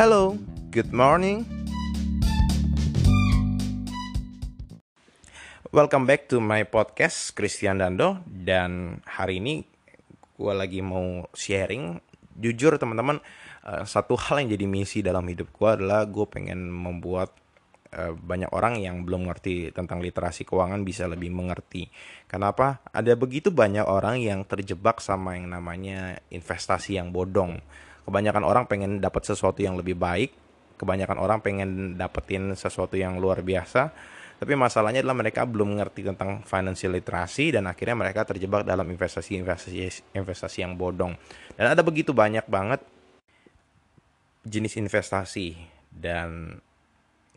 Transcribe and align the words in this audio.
Hello, 0.00 0.32
good 0.72 0.96
morning. 0.96 1.44
Welcome 5.68 6.08
back 6.08 6.24
to 6.32 6.40
my 6.40 6.64
podcast 6.64 7.36
Christian 7.36 7.84
Dando 7.84 8.24
dan 8.24 9.04
hari 9.04 9.44
ini 9.44 9.60
gue 10.40 10.52
lagi 10.56 10.80
mau 10.80 11.28
sharing 11.36 12.00
jujur 12.32 12.80
teman-teman 12.80 13.20
uh, 13.68 13.84
satu 13.84 14.16
hal 14.16 14.40
yang 14.40 14.56
jadi 14.56 14.64
misi 14.64 15.04
dalam 15.04 15.28
hidup 15.28 15.52
gue 15.52 15.68
adalah 15.68 16.08
gue 16.08 16.24
pengen 16.32 16.72
membuat 16.72 17.36
uh, 17.92 18.16
banyak 18.16 18.48
orang 18.56 18.80
yang 18.80 19.04
belum 19.04 19.28
ngerti 19.28 19.68
tentang 19.76 20.00
literasi 20.00 20.48
keuangan 20.48 20.80
bisa 20.80 21.12
lebih 21.12 21.28
mengerti. 21.28 21.92
Kenapa? 22.24 22.80
Ada 22.88 23.20
begitu 23.20 23.52
banyak 23.52 23.84
orang 23.84 24.16
yang 24.24 24.48
terjebak 24.48 25.04
sama 25.04 25.36
yang 25.36 25.52
namanya 25.52 26.24
investasi 26.32 26.96
yang 26.96 27.12
bodong. 27.12 27.60
Kebanyakan 28.10 28.42
orang 28.42 28.66
pengen 28.66 28.98
dapat 28.98 29.22
sesuatu 29.22 29.62
yang 29.62 29.78
lebih 29.78 29.94
baik, 29.94 30.34
kebanyakan 30.82 31.22
orang 31.22 31.38
pengen 31.38 31.94
dapetin 31.94 32.58
sesuatu 32.58 32.98
yang 32.98 33.22
luar 33.22 33.46
biasa 33.46 33.94
tapi 34.40 34.56
masalahnya 34.56 35.04
adalah 35.04 35.20
mereka 35.20 35.44
belum 35.44 35.76
mengerti 35.76 36.00
tentang 36.00 36.40
financial 36.48 36.96
literasi 36.96 37.52
dan 37.52 37.68
akhirnya 37.68 37.92
mereka 37.92 38.24
terjebak 38.24 38.64
dalam 38.64 38.88
investasi-investasi 38.88 40.16
investasi 40.16 40.64
yang 40.64 40.80
bodong. 40.80 41.12
Dan 41.60 41.76
ada 41.76 41.84
begitu 41.84 42.16
banyak 42.16 42.48
banget 42.48 42.80
jenis 44.48 44.80
investasi 44.80 45.60
dan 45.92 46.56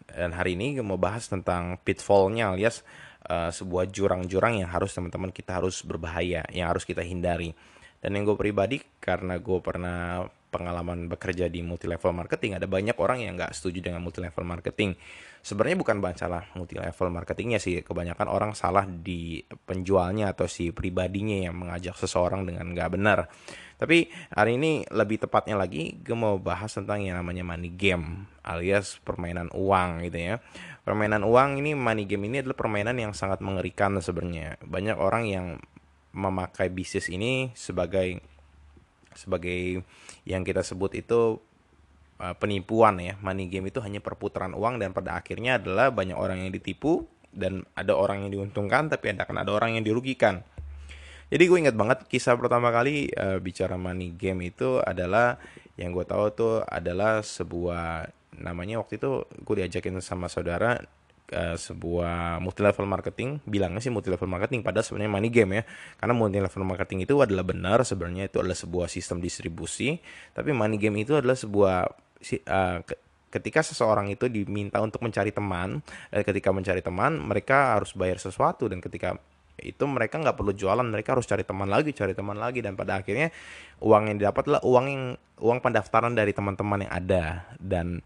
dan 0.07 0.31
hari 0.31 0.55
ini 0.55 0.79
mau 0.79 0.95
bahas 0.95 1.27
tentang 1.27 1.75
pitfallnya 1.83 2.55
alias 2.55 2.87
uh, 3.27 3.51
sebuah 3.51 3.91
jurang-jurang 3.91 4.63
yang 4.63 4.71
harus 4.71 4.95
teman-teman 4.95 5.35
kita 5.35 5.59
harus 5.59 5.83
berbahaya, 5.83 6.47
yang 6.55 6.71
harus 6.71 6.87
kita 6.87 7.03
hindari. 7.03 7.51
Dan 7.99 8.15
yang 8.15 8.31
gue 8.31 8.39
pribadi 8.39 8.79
karena 9.03 9.35
gue 9.43 9.59
pernah 9.59 10.23
pengalaman 10.53 11.09
bekerja 11.09 11.49
di 11.49 11.65
multi 11.65 11.89
level 11.89 12.13
marketing. 12.13 12.61
Ada 12.61 12.69
banyak 12.69 12.93
orang 13.01 13.25
yang 13.25 13.33
nggak 13.33 13.57
setuju 13.57 13.89
dengan 13.89 14.05
multi 14.05 14.21
level 14.21 14.45
marketing. 14.45 14.93
Sebenarnya 15.41 15.77
bukan 15.81 15.97
masalah 15.97 16.45
multi 16.53 16.77
level 16.77 17.09
marketingnya 17.09 17.57
sih. 17.57 17.81
Kebanyakan 17.81 18.29
orang 18.29 18.51
salah 18.53 18.85
di 18.85 19.41
penjualnya 19.41 20.37
atau 20.37 20.45
si 20.45 20.69
pribadinya 20.69 21.49
yang 21.49 21.57
mengajak 21.57 21.97
seseorang 21.97 22.45
dengan 22.45 22.69
nggak 22.69 22.89
benar. 22.93 23.25
Tapi 23.81 24.07
hari 24.31 24.61
ini 24.61 24.85
lebih 24.93 25.25
tepatnya 25.25 25.57
lagi 25.57 25.97
gue 25.99 26.15
mau 26.15 26.37
bahas 26.37 26.71
tentang 26.71 27.03
yang 27.03 27.19
namanya 27.19 27.43
money 27.43 27.73
game 27.73 28.29
alias 28.45 29.01
permainan 29.01 29.49
uang 29.51 30.07
gitu 30.07 30.19
ya. 30.21 30.35
Permainan 30.87 31.27
uang 31.27 31.59
ini 31.59 31.75
money 31.75 32.07
game 32.07 32.31
ini 32.31 32.45
adalah 32.45 32.55
permainan 32.55 32.95
yang 32.95 33.11
sangat 33.11 33.43
mengerikan 33.43 33.99
sebenarnya. 33.99 34.55
Banyak 34.63 34.95
orang 34.95 35.23
yang 35.27 35.47
memakai 36.13 36.69
bisnis 36.69 37.09
ini 37.09 37.51
sebagai 37.57 38.21
sebagai 39.15 39.83
yang 40.23 40.41
kita 40.41 40.61
sebut 40.61 40.93
itu 40.97 41.39
uh, 42.19 42.35
penipuan 42.37 42.99
ya. 42.99 43.15
Money 43.19 43.49
game 43.49 43.69
itu 43.69 43.79
hanya 43.83 43.99
perputaran 43.99 44.53
uang 44.53 44.79
dan 44.79 44.91
pada 44.91 45.17
akhirnya 45.17 45.57
adalah 45.59 45.89
banyak 45.89 46.17
orang 46.17 46.45
yang 46.47 46.51
ditipu 46.51 47.05
dan 47.33 47.65
ada 47.73 47.97
orang 47.97 48.25
yang 48.27 48.31
diuntungkan 48.31 48.87
tapi 48.93 49.11
ada 49.11 49.25
kan 49.25 49.41
ada 49.41 49.51
orang 49.51 49.75
yang 49.77 49.83
dirugikan. 49.83 50.45
Jadi 51.33 51.43
gue 51.49 51.57
ingat 51.65 51.73
banget 51.73 52.05
kisah 52.05 52.37
pertama 52.37 52.69
kali 52.69 53.09
uh, 53.17 53.41
bicara 53.41 53.73
money 53.73 54.13
game 54.13 54.53
itu 54.53 54.77
adalah 54.83 55.41
yang 55.81 55.89
gue 55.89 56.05
tahu 56.05 56.29
tuh 56.33 56.55
adalah 56.69 57.25
sebuah 57.25 58.05
namanya 58.37 58.81
waktu 58.81 59.01
itu 59.01 59.25
gue 59.41 59.55
diajakin 59.65 59.97
sama 60.01 60.29
saudara 60.29 60.77
uh, 61.33 61.57
sebuah 61.57 62.37
multi 62.39 62.61
level 62.61 62.85
marketing 62.85 63.41
bilangnya 63.43 63.81
sih 63.81 63.89
multi 63.89 64.13
level 64.13 64.29
marketing 64.29 64.61
padahal 64.61 64.85
sebenarnya 64.85 65.11
money 65.11 65.29
game 65.33 65.59
ya. 65.59 65.63
Karena 65.97 66.13
multi 66.13 66.37
level 66.37 66.63
marketing 66.63 67.09
itu 67.09 67.17
adalah 67.19 67.43
benar 67.43 67.81
sebenarnya 67.81 68.29
itu 68.29 68.37
adalah 68.39 68.55
sebuah 68.55 68.87
sistem 68.87 69.17
distribusi 69.19 69.97
tapi 70.31 70.53
money 70.53 70.77
game 70.77 71.01
itu 71.01 71.17
adalah 71.17 71.35
sebuah 71.35 71.77
uh, 71.89 72.77
ketika 73.33 73.65
seseorang 73.65 74.13
itu 74.13 74.29
diminta 74.29 74.77
untuk 74.79 75.01
mencari 75.01 75.33
teman 75.33 75.81
dan 76.13 76.21
ketika 76.21 76.53
mencari 76.53 76.85
teman 76.85 77.17
mereka 77.17 77.81
harus 77.81 77.97
bayar 77.97 78.21
sesuatu 78.21 78.69
dan 78.69 78.77
ketika 78.77 79.17
itu 79.57 79.85
mereka 79.85 80.17
nggak 80.17 80.37
perlu 80.37 80.53
jualan 80.53 80.85
mereka 80.85 81.13
harus 81.13 81.29
cari 81.29 81.45
teman 81.45 81.69
lagi 81.69 81.93
cari 81.93 82.17
teman 82.17 82.37
lagi 82.37 82.61
dan 82.61 82.73
pada 82.73 83.01
akhirnya 83.01 83.29
uang 83.81 84.09
yang 84.09 84.17
didapat 84.21 84.49
adalah 84.49 84.61
uang 84.65 84.85
yang 84.89 85.03
uang 85.43 85.59
pendaftaran 85.59 86.15
dari 86.15 86.31
teman-teman 86.31 86.87
yang 86.87 86.93
ada. 86.93 87.25
Dan 87.59 87.99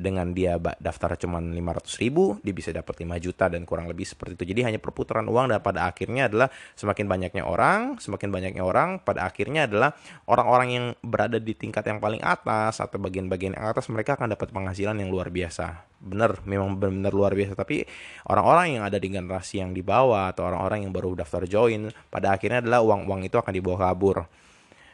dengan 0.00 0.32
dia 0.32 0.56
daftar 0.56 1.20
cuma 1.20 1.36
500 1.44 2.00
ribu 2.00 2.40
dia 2.40 2.56
bisa 2.56 2.72
dapat 2.72 3.04
5 3.04 3.20
juta 3.20 3.52
dan 3.52 3.68
kurang 3.68 3.86
lebih 3.86 4.08
seperti 4.08 4.40
itu. 4.40 4.44
Jadi 4.56 4.60
hanya 4.72 4.80
perputaran 4.80 5.28
uang 5.28 5.52
dan 5.52 5.60
pada 5.60 5.84
akhirnya 5.84 6.32
adalah 6.32 6.48
semakin 6.72 7.04
banyaknya 7.04 7.44
orang 7.44 8.00
semakin 8.00 8.32
banyaknya 8.32 8.64
orang 8.64 9.04
pada 9.04 9.28
akhirnya 9.28 9.68
adalah 9.68 9.92
orang-orang 10.24 10.68
yang 10.72 10.86
berada 11.04 11.36
di 11.36 11.52
tingkat 11.52 11.84
yang 11.84 12.00
paling 12.00 12.24
atas 12.24 12.80
atau 12.80 12.96
bagian-bagian 12.96 13.54
yang 13.60 13.68
atas 13.68 13.92
mereka 13.92 14.16
akan 14.16 14.32
dapat 14.32 14.48
penghasilan 14.48 14.96
yang 14.96 15.12
luar 15.12 15.28
biasa. 15.28 15.84
Benar 16.00 16.40
memang 16.48 16.80
benar 16.80 17.12
luar 17.12 17.36
biasa. 17.36 17.52
Tapi 17.52 17.84
orang-orang 18.24 18.80
yang 18.80 18.82
ada 18.88 18.96
di 18.96 19.12
generasi 19.12 19.60
yang 19.60 19.76
di 19.76 19.84
bawah 19.84 20.32
atau 20.32 20.48
orang-orang 20.48 20.88
yang 20.88 20.92
baru 20.96 21.12
daftar 21.12 21.44
join 21.44 21.92
pada 22.08 22.32
akhirnya 22.32 22.64
adalah 22.64 22.80
uang-uang 22.80 23.28
itu 23.28 23.36
akan 23.36 23.52
dibawa 23.52 23.92
kabur. 23.92 24.24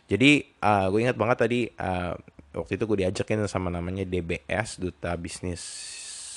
Jadi 0.06 0.42
uh, 0.62 0.86
gue 0.90 1.00
ingat 1.02 1.18
banget 1.18 1.36
tadi 1.46 1.60
uh, 1.66 2.14
waktu 2.56 2.80
itu 2.80 2.84
gue 2.88 2.98
diajakin 3.06 3.44
sama 3.46 3.68
namanya 3.68 4.08
DBS 4.08 4.80
Duta 4.80 5.12
Bisnis 5.20 5.60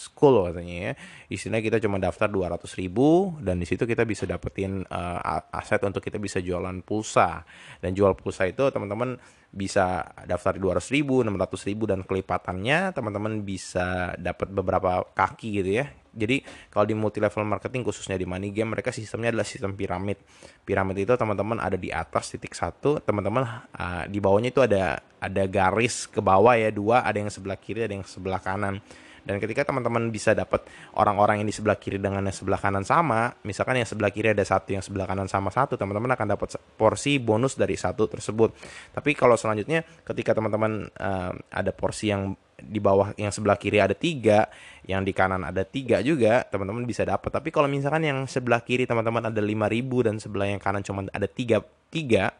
School 0.05 0.51
katanya 0.51 0.75
ya. 0.75 0.93
Istilahnya 1.31 1.63
kita 1.63 1.77
cuma 1.79 1.95
daftar 1.95 2.27
200 2.27 2.59
ribu 2.75 3.39
dan 3.39 3.55
di 3.55 3.65
situ 3.65 3.87
kita 3.87 4.03
bisa 4.03 4.27
dapetin 4.27 4.83
uh, 4.83 5.39
aset 5.55 5.79
untuk 5.87 6.03
kita 6.03 6.19
bisa 6.19 6.43
jualan 6.43 6.83
pulsa. 6.83 7.47
Dan 7.79 7.95
jual 7.95 8.19
pulsa 8.19 8.43
itu 8.43 8.67
teman-teman 8.67 9.15
bisa 9.49 10.05
daftar 10.29 10.59
200 10.59 10.93
ribu 10.93 11.25
600 11.25 11.69
ribu 11.71 11.89
dan 11.89 12.05
kelipatannya 12.05 12.93
teman-teman 12.93 13.41
bisa 13.41 14.13
dapat 14.21 14.53
beberapa 14.53 15.09
kaki 15.17 15.63
gitu 15.63 15.81
ya 15.81 15.89
jadi 16.19 16.43
kalau 16.67 16.83
di 16.83 16.95
multi 16.99 17.23
level 17.23 17.47
marketing 17.47 17.87
khususnya 17.87 18.19
di 18.19 18.27
money 18.27 18.51
game 18.51 18.75
mereka 18.75 18.91
sistemnya 18.91 19.31
adalah 19.31 19.47
sistem 19.47 19.71
piramid. 19.73 20.19
Piramid 20.67 20.99
itu 20.99 21.15
teman-teman 21.15 21.63
ada 21.63 21.79
di 21.79 21.89
atas 21.89 22.35
titik 22.35 22.51
satu 22.51 22.99
teman-teman 22.99 23.47
uh, 23.71 24.03
di 24.11 24.19
bawahnya 24.19 24.51
itu 24.51 24.59
ada 24.59 24.99
ada 25.23 25.43
garis 25.47 26.05
ke 26.11 26.19
bawah 26.19 26.59
ya 26.59 26.69
dua 26.75 27.07
ada 27.07 27.15
yang 27.15 27.31
sebelah 27.31 27.55
kiri 27.55 27.87
ada 27.87 27.95
yang 27.95 28.03
sebelah 28.03 28.43
kanan 28.43 28.83
dan 29.23 29.39
ketika 29.39 29.67
teman-teman 29.67 30.11
bisa 30.13 30.35
dapat 30.35 30.65
orang-orang 30.95 31.43
yang 31.43 31.47
di 31.47 31.55
sebelah 31.55 31.79
kiri 31.79 31.97
dengan 31.99 32.23
yang 32.23 32.35
sebelah 32.35 32.59
kanan 32.59 32.83
sama 32.83 33.35
misalkan 33.43 33.79
yang 33.79 33.87
sebelah 33.87 34.11
kiri 34.11 34.31
ada 34.31 34.43
satu 34.43 34.75
yang 34.75 34.83
sebelah 34.83 35.07
kanan 35.07 35.27
sama 35.27 35.49
satu 35.49 35.79
teman-teman 35.79 36.13
akan 36.15 36.27
dapat 36.35 36.59
porsi 36.75 37.17
bonus 37.17 37.55
dari 37.55 37.75
satu 37.79 38.07
tersebut 38.07 38.55
tapi 38.95 39.15
kalau 39.15 39.39
selanjutnya 39.39 39.83
ketika 40.03 40.35
teman-teman 40.35 40.87
uh, 40.99 41.31
ada 41.51 41.71
porsi 41.71 42.11
yang 42.11 42.35
di 42.59 42.79
bawah 42.83 43.15
yang 43.15 43.31
sebelah 43.31 43.55
kiri 43.55 43.79
ada 43.79 43.95
tiga, 43.95 44.51
yang 44.83 45.07
di 45.07 45.15
kanan 45.15 45.47
ada 45.47 45.63
tiga 45.63 46.03
juga, 46.03 46.43
teman-teman 46.43 46.83
bisa 46.83 47.07
dapat. 47.07 47.31
Tapi 47.31 47.55
kalau 47.55 47.71
misalkan 47.71 48.03
yang 48.03 48.19
sebelah 48.27 48.59
kiri 48.59 48.83
teman-teman 48.83 49.31
ada 49.31 49.39
lima 49.39 49.71
ribu 49.71 50.03
dan 50.03 50.19
sebelah 50.19 50.51
yang 50.51 50.59
kanan 50.59 50.83
cuma 50.83 51.07
ada 51.07 51.27
tiga, 51.27 51.63
tiga 51.87 52.35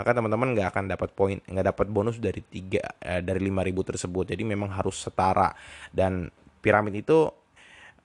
maka 0.00 0.16
teman-teman 0.16 0.56
nggak 0.56 0.68
akan 0.72 0.84
dapat 0.88 1.12
poin, 1.12 1.36
nggak 1.44 1.76
dapat 1.76 1.86
bonus 1.92 2.16
dari 2.16 2.40
tiga 2.40 2.80
eh, 3.04 3.20
dari 3.20 3.44
lima 3.44 3.60
ribu 3.60 3.84
tersebut. 3.84 4.32
Jadi 4.32 4.40
memang 4.48 4.72
harus 4.72 4.96
setara 4.96 5.52
dan 5.92 6.32
piramid 6.64 7.04
itu 7.04 7.28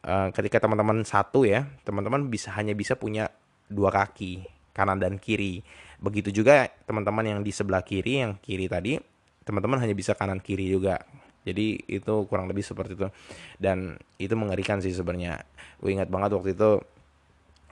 eh, 0.04 0.28
ketika 0.36 0.60
teman-teman 0.68 1.08
satu 1.08 1.48
ya, 1.48 1.64
teman-teman 1.88 2.28
bisa 2.28 2.52
hanya 2.52 2.76
bisa 2.76 3.00
punya 3.00 3.32
dua 3.72 3.96
kaki 3.96 4.44
kanan 4.76 5.00
dan 5.00 5.16
kiri. 5.16 5.64
Begitu 6.04 6.44
juga 6.44 6.68
teman-teman 6.84 7.24
yang 7.24 7.40
di 7.40 7.56
sebelah 7.56 7.80
kiri, 7.80 8.28
yang 8.28 8.36
kiri 8.44 8.68
tadi, 8.68 9.00
teman-teman 9.48 9.80
hanya 9.80 9.96
bisa 9.96 10.12
kanan 10.12 10.44
kiri 10.44 10.68
juga 10.68 11.00
jadi 11.46 11.78
itu 11.86 12.14
kurang 12.26 12.50
lebih 12.50 12.66
seperti 12.66 12.98
itu 12.98 13.08
dan 13.62 14.02
itu 14.18 14.34
mengerikan 14.34 14.82
sih 14.82 14.92
sebenarnya 14.92 15.46
gue 15.78 15.94
ingat 15.94 16.10
banget 16.10 16.34
waktu 16.34 16.58
itu 16.58 16.82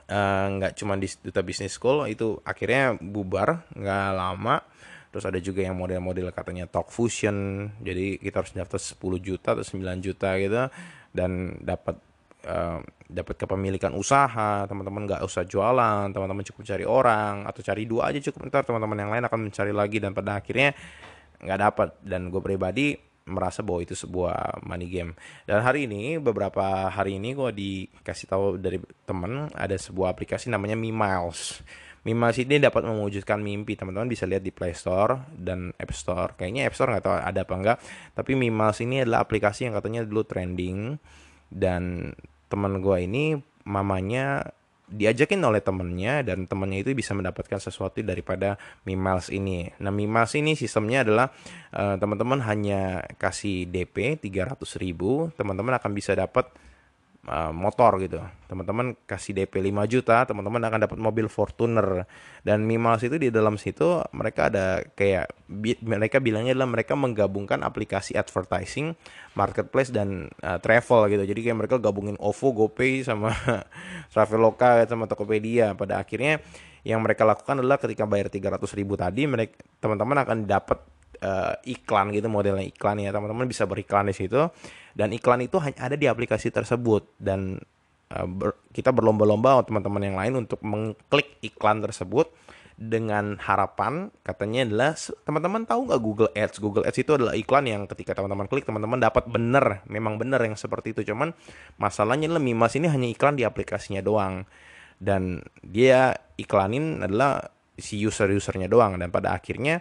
nggak 0.04 0.72
uh, 0.72 0.76
cuma 0.76 1.00
di 1.00 1.08
duta 1.08 1.40
bisnis 1.40 1.72
school 1.72 2.04
itu 2.04 2.36
akhirnya 2.44 2.96
bubar 3.00 3.64
nggak 3.72 4.08
lama. 4.12 4.60
Terus 5.14 5.30
ada 5.30 5.38
juga 5.38 5.62
yang 5.62 5.78
model-model 5.78 6.34
katanya 6.34 6.66
talk 6.66 6.90
fusion. 6.90 7.70
Jadi 7.78 8.18
kita 8.18 8.42
harus 8.42 8.50
daftar 8.50 8.82
10 8.82 8.98
juta 9.22 9.54
atau 9.54 9.62
9 9.62 10.02
juta 10.02 10.34
gitu. 10.42 10.66
Dan 11.14 11.62
dapat 11.62 11.94
uh, 12.50 12.82
dapat 13.06 13.34
kepemilikan 13.38 13.94
usaha. 13.94 14.66
Teman-teman 14.66 15.06
nggak 15.06 15.22
usah 15.22 15.46
jualan. 15.46 16.10
Teman-teman 16.10 16.42
cukup 16.50 16.66
cari 16.66 16.82
orang. 16.82 17.46
Atau 17.46 17.62
cari 17.62 17.86
dua 17.86 18.10
aja 18.10 18.18
cukup. 18.26 18.50
Ntar 18.50 18.66
teman-teman 18.66 18.98
yang 19.06 19.10
lain 19.14 19.24
akan 19.30 19.38
mencari 19.46 19.70
lagi. 19.70 20.02
Dan 20.02 20.18
pada 20.18 20.42
akhirnya 20.42 20.74
nggak 21.38 21.58
dapat. 21.62 21.88
Dan 22.02 22.34
gue 22.34 22.42
pribadi 22.42 22.98
merasa 23.24 23.64
bahwa 23.64 23.80
itu 23.80 23.96
sebuah 23.96 24.60
money 24.64 24.88
game. 24.88 25.16
Dan 25.48 25.64
hari 25.64 25.88
ini 25.88 26.20
beberapa 26.20 26.92
hari 26.92 27.16
ini 27.16 27.32
gue 27.32 27.50
dikasih 27.52 28.26
tahu 28.28 28.44
dari 28.60 28.80
temen 29.08 29.48
ada 29.56 29.76
sebuah 29.76 30.12
aplikasi 30.12 30.52
namanya 30.52 30.76
Miles. 30.76 31.64
Miles 32.04 32.36
ini 32.36 32.60
dapat 32.60 32.84
mewujudkan 32.84 33.40
mimpi 33.40 33.80
teman-teman 33.80 34.12
bisa 34.12 34.28
lihat 34.28 34.44
di 34.44 34.52
Play 34.52 34.76
Store 34.76 35.24
dan 35.32 35.72
App 35.80 35.96
Store. 35.96 36.36
Kayaknya 36.36 36.68
App 36.68 36.76
Store 36.76 36.92
nggak 36.92 37.04
tahu 37.04 37.16
ada 37.16 37.40
apa 37.48 37.54
enggak. 37.56 37.78
Tapi 38.12 38.32
Miles 38.36 38.78
ini 38.84 39.00
adalah 39.00 39.24
aplikasi 39.24 39.64
yang 39.64 39.74
katanya 39.74 40.04
dulu 40.04 40.28
trending 40.28 41.00
dan 41.48 42.12
teman 42.52 42.84
gue 42.84 42.98
ini 43.00 43.40
mamanya 43.64 44.52
diajakin 44.84 45.40
oleh 45.40 45.64
temennya 45.64 46.20
dan 46.20 46.44
temennya 46.44 46.84
itu 46.84 46.92
bisa 46.92 47.16
mendapatkan 47.16 47.56
sesuatu 47.56 48.04
daripada 48.04 48.60
Mimiles 48.84 49.32
ini. 49.32 49.72
Nah 49.80 49.88
Mimiles 49.88 50.36
ini 50.36 50.52
sistemnya 50.52 51.02
adalah 51.02 51.32
uh, 51.72 51.96
teman-teman 51.96 52.44
hanya 52.44 53.00
kasih 53.16 53.64
DP 53.64 54.20
300 54.20 54.60
ribu, 54.76 55.32
teman-teman 55.34 55.80
akan 55.80 55.92
bisa 55.96 56.12
dapat 56.12 56.52
uh, 57.28 57.52
motor 57.52 57.96
gitu. 58.00 58.20
Teman-teman 58.48 58.94
kasih 59.08 59.34
DP 59.34 59.60
5 59.72 59.88
juta, 59.90 60.24
teman-teman 60.24 60.60
akan 60.64 60.80
dapat 60.84 60.98
mobil 61.00 61.26
Fortuner. 61.28 62.08
Dan 62.44 62.68
Mimals 62.68 63.04
itu 63.04 63.16
di 63.16 63.28
dalam 63.32 63.56
situ 63.56 64.00
mereka 64.12 64.52
ada 64.52 64.84
kayak 64.94 65.32
bi 65.48 65.76
mereka 65.84 66.20
bilangnya 66.20 66.56
adalah 66.56 66.70
mereka 66.70 66.94
menggabungkan 66.94 67.64
aplikasi 67.64 68.14
advertising, 68.14 68.94
marketplace 69.36 69.90
dan 69.92 70.32
uh, 70.44 70.60
travel 70.60 71.08
gitu. 71.10 71.24
Jadi 71.24 71.40
kayak 71.50 71.58
mereka 71.64 71.76
gabungin 71.80 72.16
OVO, 72.20 72.52
GoPay 72.52 73.04
sama 73.04 73.32
Traveloka 74.14 74.84
sama 74.86 75.08
Tokopedia. 75.08 75.72
Pada 75.74 76.00
akhirnya 76.00 76.40
yang 76.84 77.00
mereka 77.00 77.24
lakukan 77.24 77.64
adalah 77.64 77.80
ketika 77.80 78.04
bayar 78.04 78.28
300 78.28 78.60
ribu 78.76 78.94
tadi, 78.94 79.24
mereka 79.24 79.56
teman-teman 79.80 80.20
akan 80.20 80.38
dapat 80.44 80.93
uh, 81.24 81.56
iklan 81.64 82.12
gitu 82.12 82.28
modelnya 82.28 82.68
iklan 82.68 83.00
ya. 83.00 83.08
Teman-teman 83.08 83.48
bisa 83.48 83.64
beriklan 83.64 84.12
di 84.12 84.14
situ. 84.14 84.44
Dan 84.92 85.10
iklan 85.16 85.40
itu 85.40 85.56
hanya 85.58 85.88
ada 85.88 85.96
di 85.96 86.04
aplikasi 86.04 86.52
tersebut. 86.52 87.16
Dan 87.16 87.56
uh, 88.12 88.28
ber, 88.28 88.60
kita 88.76 88.92
berlomba-lomba 88.92 89.64
teman-teman 89.64 90.02
yang 90.04 90.16
lain 90.20 90.44
untuk 90.44 90.60
mengklik 90.60 91.40
iklan 91.40 91.80
tersebut 91.80 92.28
dengan 92.74 93.38
harapan 93.38 94.10
katanya 94.26 94.66
adalah 94.66 94.92
teman-teman 94.98 95.62
tahu 95.62 95.80
nggak 95.86 96.02
Google 96.02 96.30
Ads? 96.34 96.58
Google 96.58 96.82
Ads 96.82 96.98
itu 97.06 97.12
adalah 97.14 97.34
iklan 97.38 97.70
yang 97.70 97.86
ketika 97.86 98.18
teman-teman 98.18 98.50
klik 98.50 98.66
teman-teman 98.66 98.98
dapat 98.98 99.30
bener 99.30 99.86
memang 99.86 100.18
bener 100.18 100.42
yang 100.42 100.58
seperti 100.58 100.90
itu. 100.90 101.14
Cuman 101.14 101.30
masalahnya 101.78 102.26
adalah 102.26 102.42
Mimas 102.42 102.74
ini 102.74 102.90
hanya 102.90 103.06
iklan 103.06 103.38
di 103.38 103.46
aplikasinya 103.46 104.02
doang. 104.02 104.42
Dan 104.98 105.42
dia 105.62 106.14
iklanin 106.38 107.02
adalah 107.02 107.46
si 107.78 107.98
user-usernya 108.02 108.66
doang. 108.66 108.98
Dan 108.98 109.14
pada 109.14 109.34
akhirnya 109.34 109.78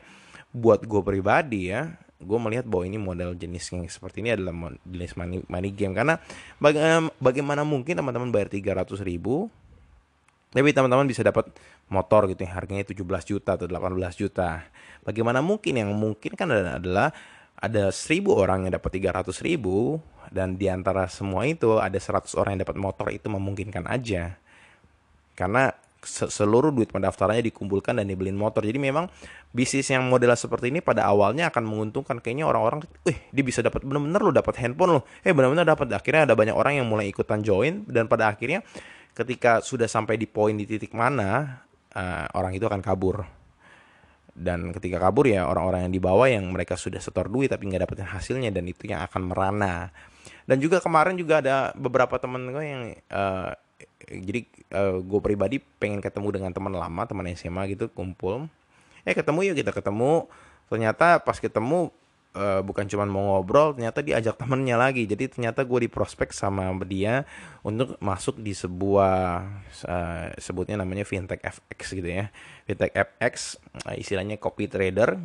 buat 0.53 0.85
gue 0.85 1.01
pribadi 1.01 1.73
ya 1.73 1.97
gue 2.23 2.39
melihat 2.39 2.65
bahwa 2.65 2.83
ini 2.87 2.97
model 2.97 3.35
jenis 3.35 3.67
yang 3.75 3.83
seperti 3.91 4.23
ini 4.23 4.31
adalah 4.31 4.55
jenis 4.87 5.13
money, 5.19 5.43
money 5.45 5.69
game. 5.75 5.91
Karena 5.91 6.15
baga 6.57 7.11
bagaimana 7.19 7.67
mungkin 7.67 7.99
teman-teman 7.99 8.31
bayar 8.31 8.47
300 8.47 9.03
ribu 9.03 9.51
tapi 10.53 10.69
teman-teman 10.69 11.09
bisa 11.09 11.25
dapat 11.25 11.49
motor 11.89 12.29
gitu 12.29 12.45
yang 12.45 12.53
harganya 12.53 12.85
17 12.85 13.01
juta 13.25 13.57
atau 13.57 13.65
18 13.65 13.97
juta. 14.13 14.61
Bagaimana 15.01 15.41
mungkin? 15.41 15.81
Yang 15.81 15.91
mungkin 15.97 16.31
kan 16.37 16.47
adalah 16.53 17.09
ada 17.57 17.89
1000 17.89 18.29
orang 18.29 18.69
yang 18.69 18.77
dapat 18.77 19.01
300 19.01 19.33
ribu 19.41 19.97
dan 20.29 20.53
di 20.53 20.69
antara 20.69 21.09
semua 21.09 21.49
itu 21.49 21.81
ada 21.81 21.97
100 21.97 22.37
orang 22.37 22.57
yang 22.57 22.69
dapat 22.69 22.77
motor 22.77 23.07
itu 23.09 23.27
memungkinkan 23.33 23.89
aja. 23.89 24.37
Karena 25.33 25.73
seluruh 26.07 26.69
duit 26.69 26.91
pendaftarannya 26.91 27.43
dikumpulkan 27.49 27.99
dan 27.99 28.05
dibeliin 28.07 28.35
motor. 28.37 28.63
Jadi 28.63 28.79
memang 28.79 29.09
bisnis 29.51 29.89
yang 29.89 30.05
model 30.07 30.35
seperti 30.35 30.69
ini 30.69 30.83
pada 30.83 31.07
awalnya 31.07 31.49
akan 31.49 31.63
menguntungkan. 31.63 32.19
Kayaknya 32.19 32.45
orang-orang, 32.47 32.85
eh 33.07 33.27
dia 33.31 33.43
bisa 33.43 33.63
dapat 33.63 33.83
bener-bener 33.87 34.21
lo 34.21 34.31
dapat 34.31 34.59
handphone 34.61 34.99
lo. 34.99 35.01
Eh 35.23 35.31
bener-bener 35.31 35.63
dapat. 35.63 35.89
Akhirnya 35.95 36.29
ada 36.29 36.35
banyak 36.35 36.55
orang 36.55 36.79
yang 36.83 36.87
mulai 36.87 37.09
ikutan 37.09 37.41
join 37.41 37.87
dan 37.87 38.05
pada 38.11 38.29
akhirnya 38.29 38.61
ketika 39.13 39.61
sudah 39.61 39.85
sampai 39.85 40.17
di 40.17 40.25
poin 40.25 40.57
di 40.57 40.65
titik 40.65 40.91
mana 40.91 41.61
uh, 41.93 42.25
orang 42.33 42.53
itu 42.53 42.65
akan 42.65 42.81
kabur. 42.81 43.23
Dan 44.33 44.73
ketika 44.73 44.97
kabur 44.97 45.29
ya 45.29 45.45
orang-orang 45.45 45.85
yang 45.85 45.93
di 45.93 46.01
bawah 46.01 46.25
yang 46.25 46.49
mereka 46.49 46.73
sudah 46.73 46.97
setor 46.97 47.29
duit 47.29 47.53
tapi 47.53 47.69
nggak 47.69 47.85
dapetin 47.85 48.09
hasilnya 48.09 48.49
dan 48.49 48.65
itu 48.65 48.89
yang 48.89 49.05
akan 49.05 49.29
merana. 49.29 49.93
Dan 50.43 50.59
juga 50.59 50.83
kemarin 50.83 51.15
juga 51.15 51.39
ada 51.39 51.71
beberapa 51.77 52.19
temen 52.19 52.51
gue 52.51 52.65
yang 52.65 52.83
uh, 53.13 53.55
jadi 54.09 54.45
uh, 54.73 54.97
eh, 54.97 54.97
gue 55.01 55.19
pribadi 55.23 55.57
pengen 55.79 56.03
ketemu 56.03 56.27
dengan 56.39 56.51
teman 56.51 56.73
lama 56.73 57.01
teman 57.07 57.25
SMA 57.33 57.75
gitu 57.75 57.87
kumpul. 57.91 58.47
Eh 59.07 59.15
ketemu 59.15 59.51
yuk 59.51 59.55
kita 59.63 59.71
ketemu. 59.71 60.27
Ternyata 60.67 61.21
pas 61.21 61.37
ketemu 61.37 61.91
uh, 62.35 62.61
bukan 62.65 62.87
cuma 62.89 63.05
mau 63.05 63.37
ngobrol 63.37 63.77
ternyata 63.77 63.99
diajak 64.03 64.35
temennya 64.41 64.75
lagi. 64.75 65.07
Jadi 65.07 65.31
ternyata 65.31 65.63
gue 65.63 65.85
di 65.85 65.89
prospek 65.91 66.31
sama 66.35 66.71
dia 66.83 67.23
untuk 67.61 67.95
masuk 68.03 68.39
di 68.39 68.51
sebuah 68.51 69.45
uh, 69.87 70.27
sebutnya 70.39 70.79
namanya 70.79 71.07
fintech 71.07 71.41
FX 71.41 71.95
gitu 71.95 72.09
ya. 72.09 72.31
Fintech 72.67 72.91
FX 72.91 73.59
uh, 73.87 73.95
istilahnya 73.95 74.39
copy 74.39 74.67
trader. 74.67 75.19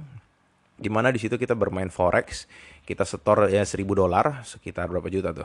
Di 0.78 0.86
mana 0.86 1.10
di 1.10 1.18
situ 1.18 1.34
kita 1.34 1.58
bermain 1.58 1.90
forex 1.90 2.46
kita 2.88 3.04
setor 3.04 3.52
ya 3.52 3.68
seribu 3.68 3.92
dolar 3.92 4.40
sekitar 4.48 4.88
berapa 4.88 5.12
juta 5.12 5.36
tuh 5.36 5.44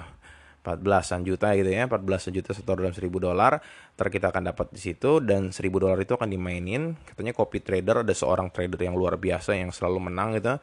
14-an 0.63 1.27
juta 1.27 1.51
gitu 1.60 1.68
ya 1.68 1.83
14 1.92 2.31
juta 2.31 2.56
setor 2.56 2.80
dalam 2.80 2.95
1000 2.95 3.12
dolar 3.19 3.60
ntar 3.94 4.07
kita 4.07 4.31
akan 4.31 4.50
dapat 4.50 4.71
di 4.71 4.80
situ 4.80 5.19
dan 5.19 5.51
1000 5.51 5.69
dolar 5.75 6.00
itu 6.00 6.15
akan 6.15 6.31
dimainin. 6.31 6.95
Katanya 7.04 7.36
copy 7.36 7.60
trader 7.62 8.01
ada 8.01 8.13
seorang 8.15 8.50
trader 8.50 8.80
yang 8.80 8.95
luar 8.95 9.19
biasa 9.19 9.54
yang 9.54 9.69
selalu 9.69 10.10
menang 10.10 10.39
gitu. 10.39 10.57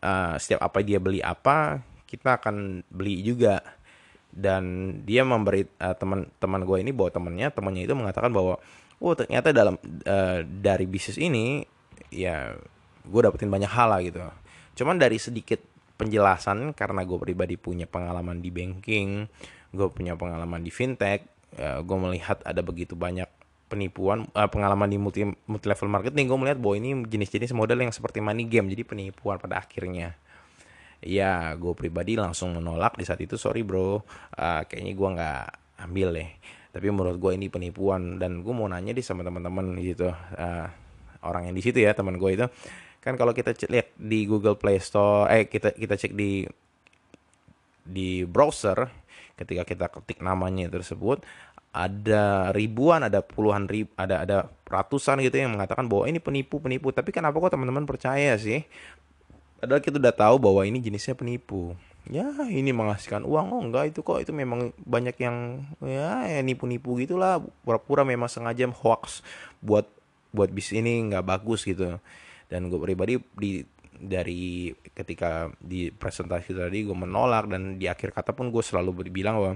Uh, 0.00 0.38
setiap 0.40 0.64
apa 0.64 0.80
dia 0.80 0.96
beli 0.96 1.20
apa 1.20 1.82
kita 2.06 2.40
akan 2.40 2.86
beli 2.88 3.20
juga. 3.20 3.60
Dan 4.30 4.94
dia 5.02 5.26
memberi 5.26 5.66
uh, 5.82 5.92
teman-teman 5.98 6.62
gue 6.62 6.78
ini 6.86 6.94
bahwa 6.94 7.10
temannya 7.10 7.50
temannya 7.50 7.82
itu 7.82 7.94
mengatakan 7.98 8.30
bahwa 8.30 8.62
oh 9.02 9.14
ternyata 9.18 9.50
dalam 9.50 9.74
uh, 10.06 10.40
dari 10.46 10.86
bisnis 10.86 11.18
ini 11.18 11.66
ya 12.14 12.54
gue 13.02 13.20
dapetin 13.20 13.50
banyak 13.50 13.68
hal 13.68 13.90
lah 13.90 14.00
gitu. 14.06 14.22
Cuman 14.78 14.96
dari 14.96 15.18
sedikit 15.18 15.58
penjelasan 16.00 16.72
karena 16.72 17.04
gue 17.04 17.18
pribadi 17.20 17.60
punya 17.60 17.84
pengalaman 17.84 18.40
di 18.40 18.48
banking, 18.48 19.28
gue 19.76 19.88
punya 19.92 20.16
pengalaman 20.16 20.64
di 20.64 20.72
fintech, 20.72 21.28
uh, 21.60 21.84
gue 21.84 21.96
melihat 22.00 22.40
ada 22.48 22.64
begitu 22.64 22.96
banyak 22.96 23.28
penipuan 23.70 24.26
uh, 24.34 24.50
pengalaman 24.50 24.90
di 24.90 24.98
multi 24.98 25.22
multi 25.22 25.66
level 25.70 25.86
marketing 25.86 26.26
gue 26.26 26.38
melihat 26.42 26.58
bahwa 26.58 26.74
ini 26.82 26.90
jenis-jenis 27.06 27.54
model 27.54 27.86
yang 27.86 27.94
seperti 27.94 28.18
money 28.18 28.50
game 28.50 28.66
jadi 28.66 28.82
penipuan 28.82 29.38
pada 29.38 29.62
akhirnya. 29.62 30.18
Ya 31.00 31.54
gue 31.56 31.72
pribadi 31.78 32.18
langsung 32.18 32.56
menolak 32.56 32.98
di 32.98 33.06
saat 33.06 33.22
itu 33.22 33.38
sorry 33.38 33.62
bro 33.62 34.00
uh, 34.00 34.62
kayaknya 34.66 34.92
gue 34.96 35.08
nggak 35.14 35.44
ambil 35.86 36.08
deh. 36.16 36.30
Tapi 36.70 36.86
menurut 36.90 37.16
gue 37.18 37.32
ini 37.38 37.46
penipuan 37.46 38.18
dan 38.18 38.42
gue 38.42 38.54
mau 38.54 38.66
nanya 38.66 38.90
di 38.90 39.02
sama 39.06 39.22
teman-teman 39.22 39.78
gitu 39.78 40.10
uh, 40.10 40.66
orang 41.24 41.50
yang 41.50 41.54
di 41.56 41.62
situ 41.62 41.78
ya 41.82 41.94
teman 41.94 42.18
gue 42.18 42.30
itu 42.32 42.46
kan 43.00 43.16
kalau 43.16 43.32
kita 43.32 43.56
cek, 43.56 43.72
lihat 43.72 43.88
di 43.96 44.28
Google 44.28 44.60
Play 44.60 44.76
Store 44.76 45.24
eh 45.32 45.48
kita 45.48 45.72
kita 45.72 45.96
cek 45.96 46.12
di 46.12 46.44
di 47.80 48.22
browser 48.28 48.92
ketika 49.40 49.64
kita 49.64 49.86
ketik 49.88 50.20
namanya 50.20 50.68
tersebut 50.68 51.24
ada 51.70 52.50
ribuan 52.52 53.00
ada 53.06 53.24
puluhan 53.24 53.70
ribu 53.70 53.88
ada 53.96 54.26
ada 54.26 54.38
ratusan 54.66 55.22
gitu 55.22 55.38
yang 55.38 55.54
mengatakan 55.54 55.86
bahwa 55.86 56.10
ini 56.10 56.18
penipu 56.18 56.58
penipu. 56.58 56.90
Tapi 56.90 57.14
kenapa 57.14 57.38
kok 57.38 57.54
teman-teman 57.54 57.86
percaya 57.86 58.34
sih? 58.36 58.66
Padahal 59.62 59.82
kita 59.82 60.02
udah 60.02 60.14
tahu 60.14 60.36
bahwa 60.42 60.66
ini 60.66 60.82
jenisnya 60.82 61.14
penipu. 61.14 61.78
Ya 62.10 62.26
ini 62.50 62.74
menghasilkan 62.74 63.22
uang. 63.22 63.46
Oh 63.54 63.62
enggak 63.62 63.94
itu 63.94 64.02
kok 64.02 64.18
itu 64.18 64.34
memang 64.34 64.74
banyak 64.82 65.14
yang 65.22 65.62
ya, 65.78 66.26
ya 66.26 66.40
nipu-nipu 66.42 66.98
gitulah. 66.98 67.38
Pura-pura 67.62 68.02
memang 68.02 68.26
sengaja 68.26 68.66
hoax 68.66 69.22
buat 69.62 69.86
buat 70.34 70.50
bis 70.50 70.74
ini 70.74 71.06
nggak 71.10 71.26
bagus 71.26 71.66
gitu 71.66 71.98
dan 72.50 72.66
gue 72.66 72.80
pribadi 72.82 73.14
di 73.38 73.62
dari 74.00 74.72
ketika 74.96 75.52
di 75.60 75.92
presentasi 75.92 76.56
tadi 76.56 76.88
gue 76.88 76.96
menolak 76.96 77.52
dan 77.52 77.76
di 77.76 77.86
akhir 77.86 78.16
kata 78.16 78.32
pun 78.32 78.48
gue 78.48 78.64
selalu 78.64 79.12
bilang 79.12 79.36
bahwa 79.38 79.54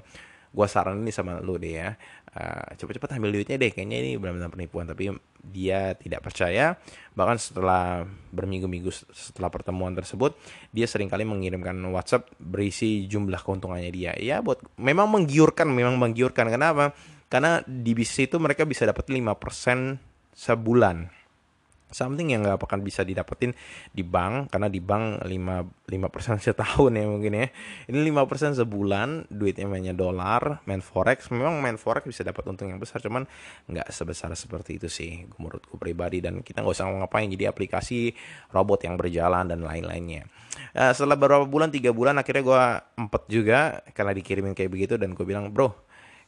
gue 0.55 0.67
saran 0.71 1.03
ini 1.03 1.11
sama 1.11 1.43
lu 1.43 1.59
deh 1.59 1.83
ya. 1.83 1.99
Uh, 2.35 2.79
cepet-cepet 2.79 3.19
ambil 3.19 3.35
duitnya 3.35 3.59
deh 3.59 3.75
kayaknya 3.75 3.99
ini 3.99 4.11
benar-benar 4.15 4.55
penipuan. 4.55 4.87
Tapi 4.87 5.11
dia 5.43 5.99
tidak 5.99 6.23
percaya. 6.23 6.79
Bahkan 7.19 7.37
setelah 7.43 8.07
berminggu-minggu 8.31 8.95
setelah 9.11 9.51
pertemuan 9.51 9.99
tersebut 9.99 10.39
dia 10.71 10.87
sering 10.87 11.11
kali 11.11 11.27
mengirimkan 11.27 11.75
WhatsApp 11.91 12.31
berisi 12.39 13.11
jumlah 13.11 13.43
keuntungannya 13.43 13.91
dia. 13.91 14.15
Ya 14.15 14.39
buat 14.39 14.63
memang 14.79 15.11
menggiurkan 15.11 15.67
memang 15.67 15.99
menggiurkan. 15.99 16.47
Kenapa? 16.47 16.95
Karena 17.27 17.59
di 17.67 17.91
bisnis 17.99 18.31
itu 18.31 18.39
mereka 18.39 18.63
bisa 18.63 18.87
dapat 18.87 19.11
5% 19.11 19.19
sebulan 20.39 21.24
something 21.95 22.35
yang 22.35 22.43
nggak 22.43 22.59
akan 22.59 22.83
bisa 22.83 23.07
didapetin 23.07 23.55
di 23.95 24.03
bank 24.03 24.51
karena 24.51 24.67
di 24.67 24.83
bank 24.83 25.23
5 25.23 25.85
lima 25.95 26.09
persen 26.11 26.43
setahun 26.43 26.91
ya 26.91 27.07
mungkin 27.07 27.33
ya. 27.39 27.47
Ini 27.87 27.99
lima 28.03 28.27
persen 28.27 28.59
sebulan 28.59 29.31
duitnya 29.31 29.71
mainnya 29.71 29.95
dolar 29.95 30.67
main 30.67 30.83
forex. 30.83 31.31
Memang 31.31 31.63
main 31.63 31.79
forex 31.79 32.03
bisa 32.03 32.27
dapat 32.27 32.43
untung 32.51 32.67
yang 32.67 32.83
besar 32.83 32.99
cuman 32.99 33.31
nggak 33.71 33.87
sebesar 33.95 34.35
seperti 34.35 34.83
itu 34.83 34.91
sih 34.91 35.23
menurutku 35.39 35.79
pribadi. 35.79 36.19
Dan 36.19 36.43
kita 36.43 36.67
nggak 36.67 36.75
usah 36.75 36.91
ngapain 36.91 37.31
jadi 37.31 37.55
aplikasi 37.55 38.11
robot 38.51 38.83
yang 38.83 38.99
berjalan 38.99 39.47
dan 39.47 39.63
lain-lainnya. 39.63 40.27
Uh, 40.75 40.91
setelah 40.91 41.15
beberapa 41.15 41.47
bulan 41.47 41.71
tiga 41.71 41.95
bulan 41.95 42.19
akhirnya 42.19 42.43
gue 42.43 42.63
empat 43.07 43.23
juga 43.31 43.79
karena 43.95 44.11
dikirimin 44.15 44.55
kayak 44.59 44.71
begitu 44.71 44.95
dan 44.99 45.15
gue 45.15 45.27
bilang 45.27 45.51
bro 45.51 45.71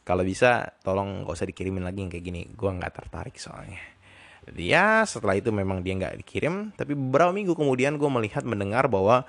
kalau 0.07 0.23
bisa 0.23 0.79
tolong 0.87 1.27
gak 1.27 1.35
usah 1.35 1.47
dikirimin 1.51 1.83
lagi 1.83 1.99
yang 1.99 2.11
kayak 2.11 2.23
gini. 2.23 2.41
Gue 2.55 2.71
nggak 2.71 2.95
tertarik 2.95 3.35
soalnya 3.35 3.96
ya 4.55 5.03
setelah 5.03 5.35
itu 5.35 5.51
memang 5.51 5.83
dia 5.83 5.97
nggak 5.97 6.23
dikirim. 6.23 6.71
Tapi 6.77 6.95
beberapa 6.95 7.35
minggu 7.35 7.57
kemudian 7.57 7.99
gue 7.99 8.07
melihat 8.07 8.47
mendengar 8.47 8.87
bahwa 8.87 9.27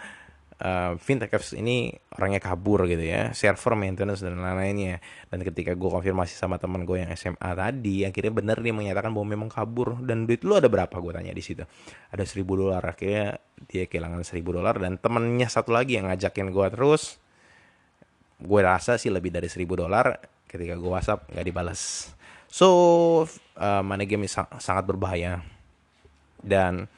uh, 0.63 0.93
fintech 0.99 1.35
ini 1.59 1.95
orangnya 2.15 2.39
kabur 2.39 2.87
gitu 2.87 3.03
ya. 3.03 3.35
Server 3.35 3.75
maintenance 3.75 4.23
dan 4.23 4.39
lain-lainnya. 4.39 5.03
Dan 5.27 5.43
ketika 5.43 5.75
gue 5.75 5.91
konfirmasi 5.91 6.35
sama 6.39 6.61
teman 6.63 6.87
gue 6.87 7.03
yang 7.03 7.11
SMA 7.19 7.51
tadi 7.57 8.07
akhirnya 8.07 8.33
bener 8.35 8.59
dia 8.63 8.75
menyatakan 8.75 9.11
bahwa 9.11 9.27
memang 9.35 9.51
kabur. 9.51 9.99
Dan 10.03 10.29
duit 10.29 10.47
lu 10.47 10.55
ada 10.55 10.71
berapa? 10.71 10.95
Gue 10.99 11.13
tanya 11.15 11.35
di 11.35 11.43
situ. 11.43 11.65
Ada 12.15 12.23
seribu 12.23 12.55
dolar. 12.55 12.83
Akhirnya 12.85 13.43
dia 13.67 13.91
kehilangan 13.91 14.23
seribu 14.23 14.55
dolar. 14.55 14.79
Dan 14.79 14.99
temennya 15.01 15.51
satu 15.51 15.75
lagi 15.75 15.99
yang 15.99 16.07
ngajakin 16.11 16.55
gue 16.55 16.67
terus. 16.71 17.19
Gue 18.39 18.63
rasa 18.63 18.95
sih 19.03 19.11
lebih 19.11 19.35
dari 19.35 19.51
seribu 19.51 19.75
dolar 19.75 20.39
ketika 20.49 20.81
gue 20.81 20.91
whatsapp 20.91 21.29
nggak 21.29 21.45
dibalas 21.45 22.15
so 22.49 22.69
uh, 23.57 23.83
money 23.85 24.09
game 24.09 24.25
sangat 24.59 24.85
berbahaya. 24.85 25.45
Dan 26.41 26.89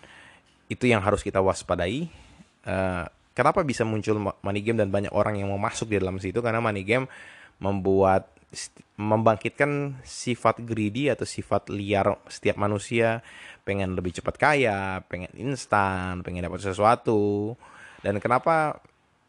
itu 0.71 0.87
yang 0.87 1.03
harus 1.03 1.21
kita 1.21 1.43
waspadai. 1.43 2.07
Uh, 2.63 3.05
kenapa 3.35 3.67
bisa 3.67 3.83
muncul 3.83 4.21
money 4.41 4.61
game 4.63 4.79
dan 4.79 4.89
banyak 4.93 5.11
orang 5.11 5.41
yang 5.41 5.51
mau 5.51 5.59
masuk 5.61 5.91
di 5.91 5.99
dalam 5.99 6.23
situ? 6.23 6.39
Karena 6.39 6.63
money 6.63 6.87
game 6.87 7.11
membuat 7.61 8.31
membangkitkan 8.99 10.03
sifat 10.03 10.59
greedy 10.67 11.07
atau 11.07 11.23
sifat 11.23 11.71
liar 11.71 12.19
setiap 12.27 12.59
manusia. 12.59 13.23
Pengen 13.63 13.95
lebih 13.95 14.17
cepat 14.17 14.37
kaya, 14.37 15.05
pengen 15.07 15.31
instan, 15.39 16.21
pengen 16.27 16.47
dapat 16.47 16.61
sesuatu. 16.63 17.55
Dan 18.01 18.19
kenapa 18.19 18.81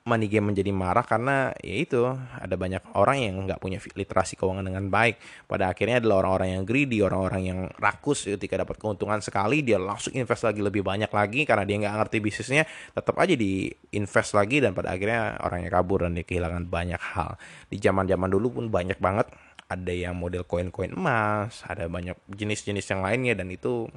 money 0.02 0.26
game 0.26 0.50
menjadi 0.50 0.74
marah 0.74 1.06
karena 1.06 1.54
ya 1.62 1.76
itu 1.78 2.02
ada 2.18 2.58
banyak 2.58 2.82
orang 2.98 3.18
yang 3.22 3.36
nggak 3.46 3.62
punya 3.62 3.78
literasi 3.78 4.34
keuangan 4.34 4.66
dengan 4.66 4.90
baik. 4.90 5.22
Pada 5.46 5.70
akhirnya 5.70 6.02
adalah 6.02 6.26
orang-orang 6.26 6.58
yang 6.58 6.64
greedy 6.66 7.06
orang-orang 7.06 7.42
yang 7.46 7.60
rakus 7.78 8.26
ketika 8.26 8.66
dapat 8.66 8.82
keuntungan 8.82 9.22
sekali 9.22 9.62
dia 9.62 9.78
langsung 9.78 10.18
invest 10.18 10.42
lagi 10.42 10.62
lebih 10.66 10.82
banyak 10.82 11.12
lagi 11.14 11.46
karena 11.46 11.64
dia 11.70 11.78
nggak 11.86 11.96
ngerti 12.02 12.18
bisnisnya 12.18 12.64
tetap 12.98 13.14
aja 13.22 13.38
di 13.38 13.70
invest 13.94 14.34
lagi 14.34 14.58
dan 14.58 14.74
pada 14.74 14.90
akhirnya 14.90 15.38
orangnya 15.46 15.70
kabur 15.70 16.10
dan 16.10 16.18
dia 16.18 16.26
kehilangan 16.26 16.66
banyak 16.66 17.02
hal. 17.14 17.38
Di 17.70 17.78
zaman 17.78 18.10
zaman 18.10 18.30
dulu 18.34 18.58
pun 18.58 18.66
banyak 18.74 18.98
banget 18.98 19.30
ada 19.72 19.94
yang 19.96 20.20
model 20.20 20.44
koin-koin 20.44 20.92
emas 20.92 21.64
ada 21.64 21.88
banyak 21.88 22.20
jenis-jenis 22.28 22.84
yang 22.92 23.00
lainnya 23.00 23.40
dan 23.40 23.48
itu 23.48 23.88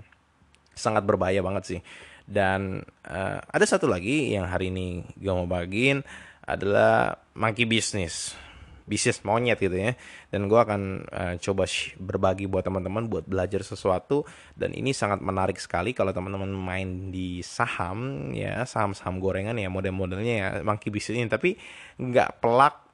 sangat 0.78 1.02
berbahaya 1.02 1.42
banget 1.42 1.64
sih 1.66 1.80
dan 2.24 2.80
uh, 3.04 3.38
ada 3.44 3.66
satu 3.68 3.84
lagi 3.84 4.32
yang 4.32 4.48
hari 4.48 4.72
ini 4.72 5.04
gue 5.20 5.32
mau 5.32 5.44
bagiin 5.44 6.00
adalah 6.44 7.20
monkey 7.36 7.68
business. 7.68 8.36
Bisnis 8.84 9.24
monyet 9.24 9.56
gitu 9.64 9.76
ya. 9.76 9.96
Dan 10.28 10.44
gue 10.44 10.60
akan 10.60 11.08
uh, 11.08 11.34
coba 11.40 11.64
berbagi 11.96 12.44
buat 12.44 12.68
teman-teman 12.68 13.08
buat 13.08 13.24
belajar 13.24 13.64
sesuatu. 13.64 14.28
Dan 14.52 14.76
ini 14.76 14.92
sangat 14.92 15.24
menarik 15.24 15.56
sekali 15.56 15.96
kalau 15.96 16.12
teman-teman 16.12 16.52
main 16.52 17.08
di 17.08 17.40
saham 17.40 18.28
ya 18.36 18.68
saham-saham 18.68 19.20
gorengan 19.24 19.56
ya 19.56 19.72
model-modelnya 19.72 20.34
ya 20.36 20.48
monkey 20.60 20.92
business 20.92 21.16
ini. 21.16 21.28
Tapi 21.32 21.50
nggak 21.96 22.44
pelak 22.44 22.84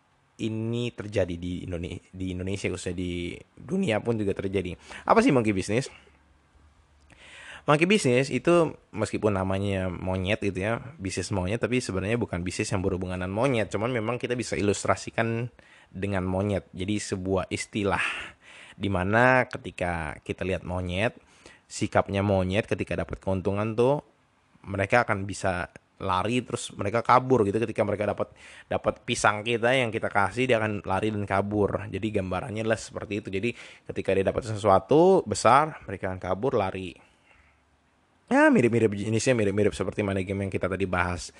ini 0.40 0.94
terjadi 0.94 1.34
di 1.36 1.68
Indonesia 1.68 2.00
di 2.14 2.26
Indonesia 2.32 2.66
khususnya 2.72 2.96
di 2.96 3.34
dunia 3.54 3.98
pun 3.98 4.14
juga 4.14 4.30
terjadi. 4.34 4.78
Apa 5.06 5.22
sih 5.26 5.34
monkey 5.34 5.50
business 5.54 5.90
Monkey 7.68 7.84
business 7.84 8.32
itu 8.32 8.72
meskipun 8.90 9.36
namanya 9.36 9.92
monyet 9.92 10.40
gitu 10.40 10.64
ya, 10.64 10.80
bisnis 10.96 11.28
monyet 11.28 11.60
tapi 11.60 11.84
sebenarnya 11.84 12.16
bukan 12.16 12.40
bisnis 12.40 12.72
yang 12.72 12.80
berhubungan 12.80 13.20
dengan 13.20 13.32
monyet, 13.32 13.68
cuman 13.68 13.92
memang 13.92 14.16
kita 14.16 14.32
bisa 14.32 14.56
ilustrasikan 14.56 15.52
dengan 15.92 16.24
monyet. 16.24 16.70
Jadi 16.72 16.96
sebuah 16.96 17.52
istilah 17.52 18.02
di 18.80 18.88
mana 18.88 19.44
ketika 19.44 20.16
kita 20.24 20.40
lihat 20.46 20.64
monyet, 20.64 21.20
sikapnya 21.68 22.24
monyet 22.24 22.64
ketika 22.64 22.96
dapat 22.96 23.20
keuntungan 23.20 23.76
tuh 23.76 24.00
mereka 24.64 25.04
akan 25.04 25.28
bisa 25.28 25.68
lari 26.00 26.40
terus 26.40 26.72
mereka 26.72 27.04
kabur 27.04 27.44
gitu. 27.44 27.60
Ketika 27.60 27.84
mereka 27.84 28.08
dapat 28.08 28.32
dapat 28.72 29.04
pisang 29.04 29.44
kita 29.44 29.76
yang 29.76 29.92
kita 29.92 30.08
kasih 30.08 30.48
dia 30.48 30.56
akan 30.56 30.80
lari 30.88 31.12
dan 31.12 31.28
kabur. 31.28 31.92
Jadi 31.92 32.08
gambarannya 32.08 32.64
lah 32.64 32.80
seperti 32.80 33.20
itu. 33.20 33.28
Jadi 33.28 33.52
ketika 33.84 34.16
dia 34.16 34.24
dapat 34.24 34.48
sesuatu 34.48 35.20
besar 35.28 35.84
mereka 35.84 36.08
akan 36.08 36.20
kabur 36.24 36.56
lari 36.56 37.09
ya 38.30 38.46
mirip-mirip 38.46 38.94
jenisnya 38.94 39.34
mirip-mirip 39.34 39.74
seperti 39.74 40.06
mana 40.06 40.22
game 40.22 40.46
yang 40.46 40.52
kita 40.54 40.70
tadi 40.70 40.86
bahas. 40.86 41.34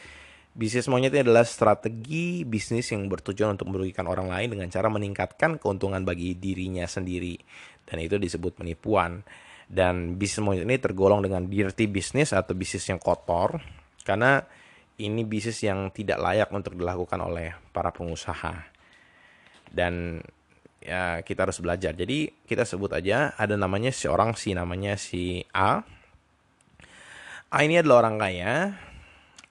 Bisnis 0.51 0.91
monyet 0.91 1.15
ini 1.15 1.23
adalah 1.23 1.47
strategi 1.47 2.43
bisnis 2.43 2.91
yang 2.91 3.07
bertujuan 3.07 3.55
untuk 3.55 3.71
merugikan 3.71 4.11
orang 4.11 4.27
lain 4.27 4.51
dengan 4.51 4.67
cara 4.67 4.91
meningkatkan 4.91 5.63
keuntungan 5.63 6.03
bagi 6.03 6.35
dirinya 6.35 6.91
sendiri. 6.91 7.39
Dan 7.87 8.03
itu 8.03 8.19
disebut 8.19 8.59
penipuan. 8.59 9.23
Dan 9.71 10.19
bisnis 10.19 10.43
monyet 10.43 10.67
ini 10.67 10.83
tergolong 10.83 11.23
dengan 11.23 11.47
dirty 11.47 11.87
business 11.87 12.35
atau 12.35 12.59
bisnis 12.59 12.83
yang 12.91 12.99
kotor. 12.99 13.63
Karena 14.03 14.43
ini 14.99 15.23
bisnis 15.23 15.63
yang 15.63 15.95
tidak 15.95 16.19
layak 16.19 16.51
untuk 16.51 16.75
dilakukan 16.75 17.23
oleh 17.23 17.55
para 17.71 17.95
pengusaha. 17.95 18.67
Dan 19.71 20.19
ya 20.83 21.23
kita 21.23 21.47
harus 21.47 21.63
belajar. 21.63 21.95
Jadi 21.95 22.27
kita 22.43 22.67
sebut 22.67 22.91
aja 22.91 23.39
ada 23.39 23.55
namanya 23.55 23.95
seorang 23.95 24.35
si 24.35 24.51
namanya 24.51 24.99
si 24.99 25.47
A 25.55 26.00
A 27.51 27.67
ini 27.67 27.83
adalah 27.83 28.07
orang 28.07 28.17
kaya. 28.23 28.79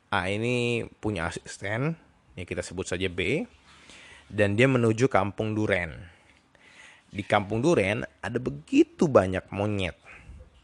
A 0.08 0.32
ini 0.32 0.88
punya 1.04 1.28
asisten, 1.28 2.00
ya 2.40 2.48
kita 2.48 2.64
sebut 2.64 2.88
saja 2.88 3.12
B. 3.12 3.44
Dan 4.32 4.56
dia 4.56 4.72
menuju 4.72 5.12
kampung 5.12 5.52
Duren. 5.52 6.00
Di 7.12 7.28
kampung 7.28 7.60
Duren 7.60 8.08
ada 8.24 8.40
begitu 8.40 9.12
banyak 9.12 9.44
monyet. 9.52 10.00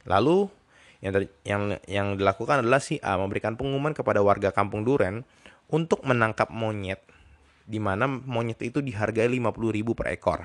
Lalu 0.08 0.48
yang 1.04 1.12
yang 1.44 1.62
yang 1.92 2.08
dilakukan 2.16 2.64
adalah 2.64 2.80
si 2.80 3.04
A 3.04 3.20
memberikan 3.20 3.60
pengumuman 3.60 3.92
kepada 3.92 4.24
warga 4.24 4.56
kampung 4.56 4.88
Duren 4.88 5.28
untuk 5.68 6.08
menangkap 6.08 6.48
monyet 6.48 7.04
di 7.66 7.84
mana 7.84 8.08
monyet 8.08 8.62
itu 8.62 8.80
dihargai 8.80 9.28
50.000 9.28 9.98
per 9.98 10.08
ekor. 10.14 10.40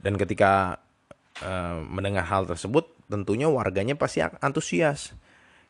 Dan 0.00 0.18
ketika 0.18 0.82
uh, 1.42 1.82
mendengar 1.82 2.28
hal 2.28 2.46
tersebut, 2.46 2.86
tentunya 3.10 3.50
warganya 3.50 3.98
pasti 3.98 4.22
antusias. 4.22 5.16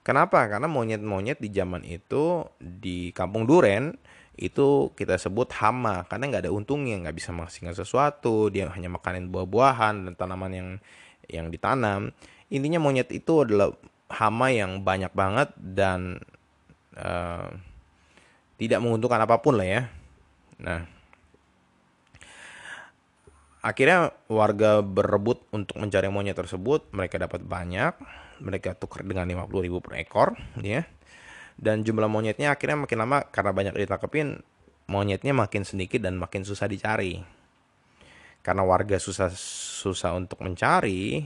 Kenapa? 0.05 0.45
Karena 0.53 0.69
monyet-monyet 0.69 1.41
di 1.41 1.49
zaman 1.49 1.81
itu 1.87 2.45
di 2.61 3.09
kampung 3.17 3.49
Duren 3.49 3.97
itu 4.35 4.91
kita 4.99 5.15
sebut 5.15 5.47
hama 5.63 6.03
karena 6.11 6.27
nggak 6.27 6.43
ada 6.47 6.53
untungnya 6.53 6.99
nggak 7.07 7.17
bisa 7.17 7.31
menghasilkan 7.31 7.71
sesuatu 7.71 8.51
dia 8.51 8.67
hanya 8.67 8.91
makanin 8.91 9.31
buah-buahan 9.31 10.11
dan 10.11 10.13
tanaman 10.19 10.51
yang 10.51 10.69
yang 11.31 11.47
ditanam 11.55 12.11
intinya 12.51 12.83
monyet 12.83 13.15
itu 13.15 13.47
adalah 13.47 13.71
hama 14.11 14.51
yang 14.51 14.83
banyak 14.83 15.15
banget 15.15 15.55
dan 15.55 16.19
uh, 16.99 17.47
tidak 18.59 18.83
menguntungkan 18.83 19.23
apa 19.23 19.39
pun 19.39 19.55
lah 19.55 19.69
ya 19.71 19.83
nah 20.59 20.83
akhirnya 23.65 24.13
warga 24.29 24.85
berebut 24.85 25.49
untuk 25.57 25.81
mencari 25.81 26.13
monyet 26.13 26.37
tersebut. 26.37 26.93
Mereka 26.93 27.17
dapat 27.17 27.41
banyak. 27.41 27.97
Mereka 28.45 28.77
tukar 28.77 29.01
dengan 29.09 29.25
50 29.25 29.65
ribu 29.65 29.81
per 29.81 29.97
ekor 30.05 30.37
ya. 30.61 30.85
Dan 31.57 31.81
jumlah 31.81 32.11
monyetnya 32.11 32.53
akhirnya 32.53 32.85
makin 32.85 32.99
lama 33.01 33.25
karena 33.33 33.57
banyak 33.57 33.75
ditangkepin 33.79 34.43
monyetnya 34.91 35.33
makin 35.33 35.65
sedikit 35.65 36.05
dan 36.05 36.21
makin 36.21 36.45
susah 36.45 36.69
dicari. 36.69 37.25
Karena 38.45 38.61
warga 38.61 39.01
susah 39.01 39.33
susah 39.33 40.13
untuk 40.13 40.45
mencari 40.45 41.25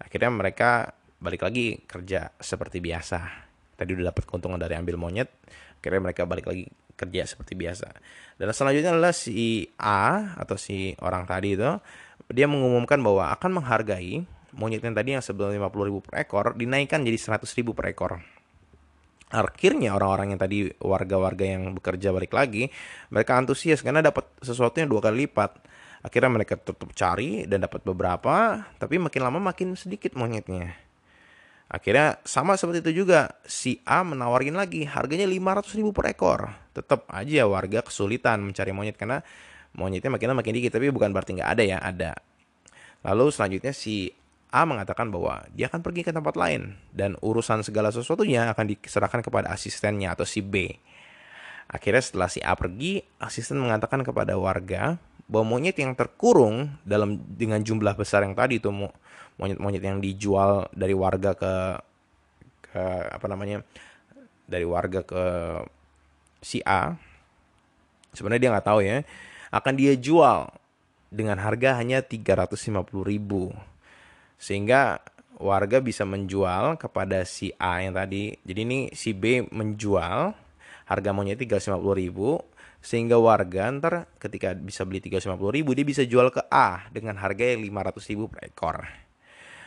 akhirnya 0.00 0.32
mereka 0.32 0.96
balik 1.20 1.44
lagi 1.44 1.84
kerja 1.84 2.32
seperti 2.40 2.80
biasa. 2.80 3.20
Tadi 3.76 3.90
udah 3.92 4.08
dapat 4.14 4.24
keuntungan 4.24 4.56
dari 4.56 4.72
ambil 4.80 4.96
monyet 4.96 5.28
akhirnya 5.76 6.08
mereka 6.08 6.24
balik 6.24 6.48
lagi 6.48 6.64
kerja 6.96 7.28
seperti 7.28 7.54
biasa. 7.54 7.88
Dan 8.40 8.52
selanjutnya 8.52 8.96
adalah 8.96 9.12
si 9.12 9.68
A 9.76 10.36
atau 10.40 10.56
si 10.56 10.96
orang 11.04 11.28
tadi 11.28 11.56
itu 11.56 11.70
dia 12.32 12.50
mengumumkan 12.50 12.98
bahwa 12.98 13.30
akan 13.36 13.62
menghargai 13.62 14.26
monyet 14.56 14.82
yang 14.82 14.96
tadi 14.96 15.14
yang 15.14 15.22
sebelumnya 15.22 15.68
50 15.68 15.88
ribu 15.88 16.00
per 16.02 16.24
ekor 16.24 16.56
dinaikkan 16.56 17.04
jadi 17.04 17.38
100 17.38 17.44
ribu 17.60 17.76
per 17.76 17.92
ekor. 17.92 18.18
Akhirnya 19.26 19.90
orang-orang 19.92 20.34
yang 20.34 20.40
tadi 20.40 20.70
warga-warga 20.78 21.44
yang 21.44 21.74
bekerja 21.74 22.14
balik 22.14 22.30
lagi, 22.30 22.70
mereka 23.10 23.34
antusias 23.34 23.82
karena 23.82 23.98
dapat 23.98 24.30
sesuatu 24.38 24.78
yang 24.78 24.86
dua 24.86 25.02
kali 25.02 25.26
lipat. 25.26 25.66
Akhirnya 26.06 26.30
mereka 26.30 26.54
tetap 26.54 26.86
cari 26.94 27.42
dan 27.50 27.66
dapat 27.66 27.82
beberapa, 27.82 28.62
tapi 28.78 29.02
makin 29.02 29.20
lama 29.26 29.42
makin 29.50 29.74
sedikit 29.74 30.14
monyetnya. 30.14 30.85
Akhirnya 31.66 32.22
sama 32.22 32.54
seperti 32.54 32.86
itu 32.86 33.02
juga 33.02 33.34
si 33.42 33.82
A 33.82 34.06
menawarin 34.06 34.54
lagi 34.54 34.86
harganya 34.86 35.26
500 35.26 35.78
ribu 35.82 35.90
per 35.90 36.14
ekor. 36.14 36.54
Tetap 36.70 37.10
aja 37.10 37.42
warga 37.50 37.82
kesulitan 37.82 38.38
mencari 38.46 38.70
monyet 38.70 38.94
karena 38.94 39.18
monyetnya 39.74 40.14
makin 40.14 40.26
lama 40.30 40.40
makin 40.46 40.54
dikit 40.54 40.78
tapi 40.78 40.94
bukan 40.94 41.10
berarti 41.10 41.42
nggak 41.42 41.50
ada 41.58 41.62
ya 41.66 41.78
ada. 41.82 42.12
Lalu 43.02 43.34
selanjutnya 43.34 43.74
si 43.74 44.14
A 44.54 44.62
mengatakan 44.62 45.10
bahwa 45.10 45.42
dia 45.50 45.66
akan 45.66 45.82
pergi 45.82 46.06
ke 46.06 46.14
tempat 46.14 46.38
lain 46.38 46.78
dan 46.94 47.18
urusan 47.18 47.66
segala 47.66 47.90
sesuatunya 47.90 48.46
akan 48.54 48.78
diserahkan 48.78 49.20
kepada 49.26 49.50
asistennya 49.50 50.14
atau 50.14 50.22
si 50.22 50.38
B. 50.46 50.70
Akhirnya 51.66 51.98
setelah 51.98 52.30
si 52.30 52.38
A 52.46 52.54
pergi, 52.54 53.02
asisten 53.18 53.58
mengatakan 53.58 54.06
kepada 54.06 54.38
warga 54.38 55.02
bahwa 55.26 55.58
monyet 55.58 55.76
yang 55.78 55.98
terkurung 55.98 56.70
dalam 56.86 57.18
dengan 57.34 57.62
jumlah 57.62 57.98
besar 57.98 58.22
yang 58.22 58.38
tadi 58.38 58.62
itu 58.62 58.70
monyet-monyet 59.36 59.82
yang 59.82 59.98
dijual 59.98 60.70
dari 60.70 60.94
warga 60.94 61.34
ke 61.34 61.54
ke 62.70 62.82
apa 63.10 63.26
namanya 63.26 63.66
dari 64.46 64.62
warga 64.62 65.02
ke 65.02 65.24
si 66.38 66.62
A 66.62 66.94
sebenarnya 68.14 68.42
dia 68.46 68.52
nggak 68.54 68.66
tahu 68.66 68.80
ya 68.86 69.02
akan 69.50 69.74
dia 69.74 69.94
jual 69.98 70.46
dengan 71.10 71.38
harga 71.38 71.78
hanya 71.78 72.02
350 72.02 72.82
ribu. 73.06 73.54
Sehingga 74.36 75.00
warga 75.40 75.80
bisa 75.80 76.04
menjual 76.04 76.76
kepada 76.80 77.22
si 77.24 77.56
A 77.56 77.80
yang 77.84 77.94
tadi. 77.96 78.36
Jadi 78.42 78.60
ini 78.60 78.78
si 78.92 79.16
B 79.16 79.46
menjual 79.48 80.34
harga 80.86 81.10
maunya 81.10 81.34
350 81.34 81.82
ribu 81.96 82.38
sehingga 82.86 83.18
warga 83.18 83.66
ntar 83.74 84.06
ketika 84.22 84.54
bisa 84.54 84.86
beli 84.86 85.02
350 85.02 85.34
ribu 85.50 85.74
dia 85.74 85.82
bisa 85.82 86.06
jual 86.06 86.30
ke 86.30 86.46
A 86.46 86.86
dengan 86.94 87.18
harga 87.18 87.42
yang 87.42 87.66
500 87.66 88.10
ribu 88.14 88.30
per 88.30 88.46
ekor. 88.46 88.86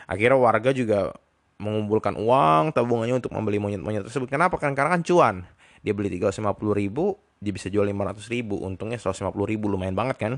Akhirnya 0.08 0.40
warga 0.40 0.72
juga 0.72 1.12
mengumpulkan 1.60 2.16
uang 2.16 2.72
tabungannya 2.72 3.20
untuk 3.20 3.36
membeli 3.36 3.60
monyet-monyet 3.60 4.08
tersebut. 4.08 4.32
Kenapa? 4.32 4.56
Kan 4.56 4.72
karena 4.72 4.96
kan 4.96 5.04
cuan. 5.04 5.44
Dia 5.84 5.92
beli 5.92 6.08
350 6.16 6.48
ribu 6.72 7.20
dia 7.44 7.52
bisa 7.52 7.68
jual 7.68 7.84
500 7.84 8.24
ribu. 8.32 8.56
Untungnya 8.56 8.96
150 8.96 9.36
ribu 9.44 9.68
lumayan 9.68 9.92
banget 9.92 10.16
kan? 10.16 10.32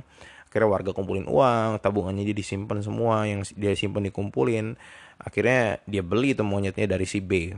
Akhirnya 0.50 0.66
warga 0.66 0.90
kumpulin 0.90 1.30
uang 1.30 1.78
tabungannya 1.78 2.26
dia 2.26 2.34
disimpan 2.34 2.82
semua 2.82 3.30
yang 3.30 3.46
dia 3.54 3.78
simpan 3.78 4.02
dikumpulin. 4.10 4.74
Akhirnya 5.22 5.78
dia 5.86 6.02
beli 6.02 6.34
itu 6.34 6.42
monyetnya 6.42 6.90
dari 6.90 7.06
si 7.06 7.22
B 7.22 7.54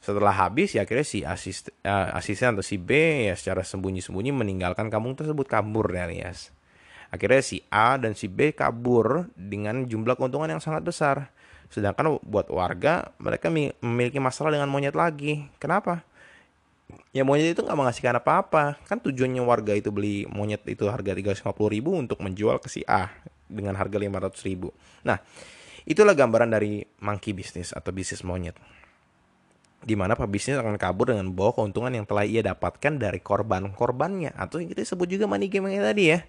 setelah 0.00 0.32
habis 0.32 0.72
ya 0.74 0.88
akhirnya 0.88 1.04
si 1.04 1.20
asist, 1.22 1.70
uh, 1.84 2.16
asisten 2.16 2.56
atau 2.56 2.64
si 2.64 2.80
B 2.80 2.90
ya 3.28 3.36
secara 3.36 3.60
sembunyi-sembunyi 3.60 4.32
meninggalkan 4.32 4.88
kampung 4.88 5.12
tersebut 5.12 5.44
kabur 5.44 5.92
dari 5.92 6.24
alias 6.24 6.56
akhirnya 7.10 7.42
si 7.42 7.58
A 7.68 7.98
dan 7.98 8.14
si 8.14 8.30
B 8.30 8.54
kabur 8.54 9.28
dengan 9.34 9.84
jumlah 9.84 10.14
keuntungan 10.14 10.48
yang 10.48 10.62
sangat 10.62 10.86
besar. 10.86 11.16
Sedangkan 11.70 12.18
buat 12.22 12.50
warga 12.50 13.14
mereka 13.18 13.50
memiliki 13.50 14.18
masalah 14.22 14.54
dengan 14.54 14.70
monyet 14.70 14.94
lagi. 14.94 15.46
Kenapa? 15.58 16.02
Ya 17.14 17.22
monyet 17.22 17.54
itu 17.54 17.62
nggak 17.62 17.78
menghasilkan 17.78 18.18
apa-apa. 18.18 18.78
Kan 18.86 19.02
tujuannya 19.02 19.42
warga 19.42 19.74
itu 19.74 19.90
beli 19.94 20.26
monyet 20.30 20.62
itu 20.66 20.86
harga 20.90 21.14
350 21.14 21.46
ribu 21.70 21.94
untuk 21.94 22.18
menjual 22.22 22.58
ke 22.62 22.70
si 22.70 22.82
A 22.86 23.10
dengan 23.46 23.74
harga 23.78 23.98
500 23.98 24.46
ribu. 24.46 24.74
Nah 25.06 25.18
itulah 25.86 26.14
gambaran 26.14 26.50
dari 26.50 26.82
monkey 27.02 27.34
business 27.34 27.74
atau 27.74 27.90
bisnis 27.90 28.22
monyet 28.22 28.54
di 29.80 29.94
mana 29.96 30.12
pebisnis 30.12 30.60
akan 30.60 30.76
kabur 30.76 31.12
dengan 31.16 31.32
bawa 31.32 31.56
keuntungan 31.56 31.92
yang 31.92 32.04
telah 32.04 32.28
ia 32.28 32.44
dapatkan 32.44 33.00
dari 33.00 33.20
korban-korbannya. 33.20 34.36
Atau 34.36 34.60
yang 34.60 34.72
kita 34.72 34.84
sebut 34.84 35.08
juga 35.08 35.24
money 35.24 35.48
game 35.48 35.72
yang 35.72 35.84
tadi 35.84 36.04
ya. 36.12 36.20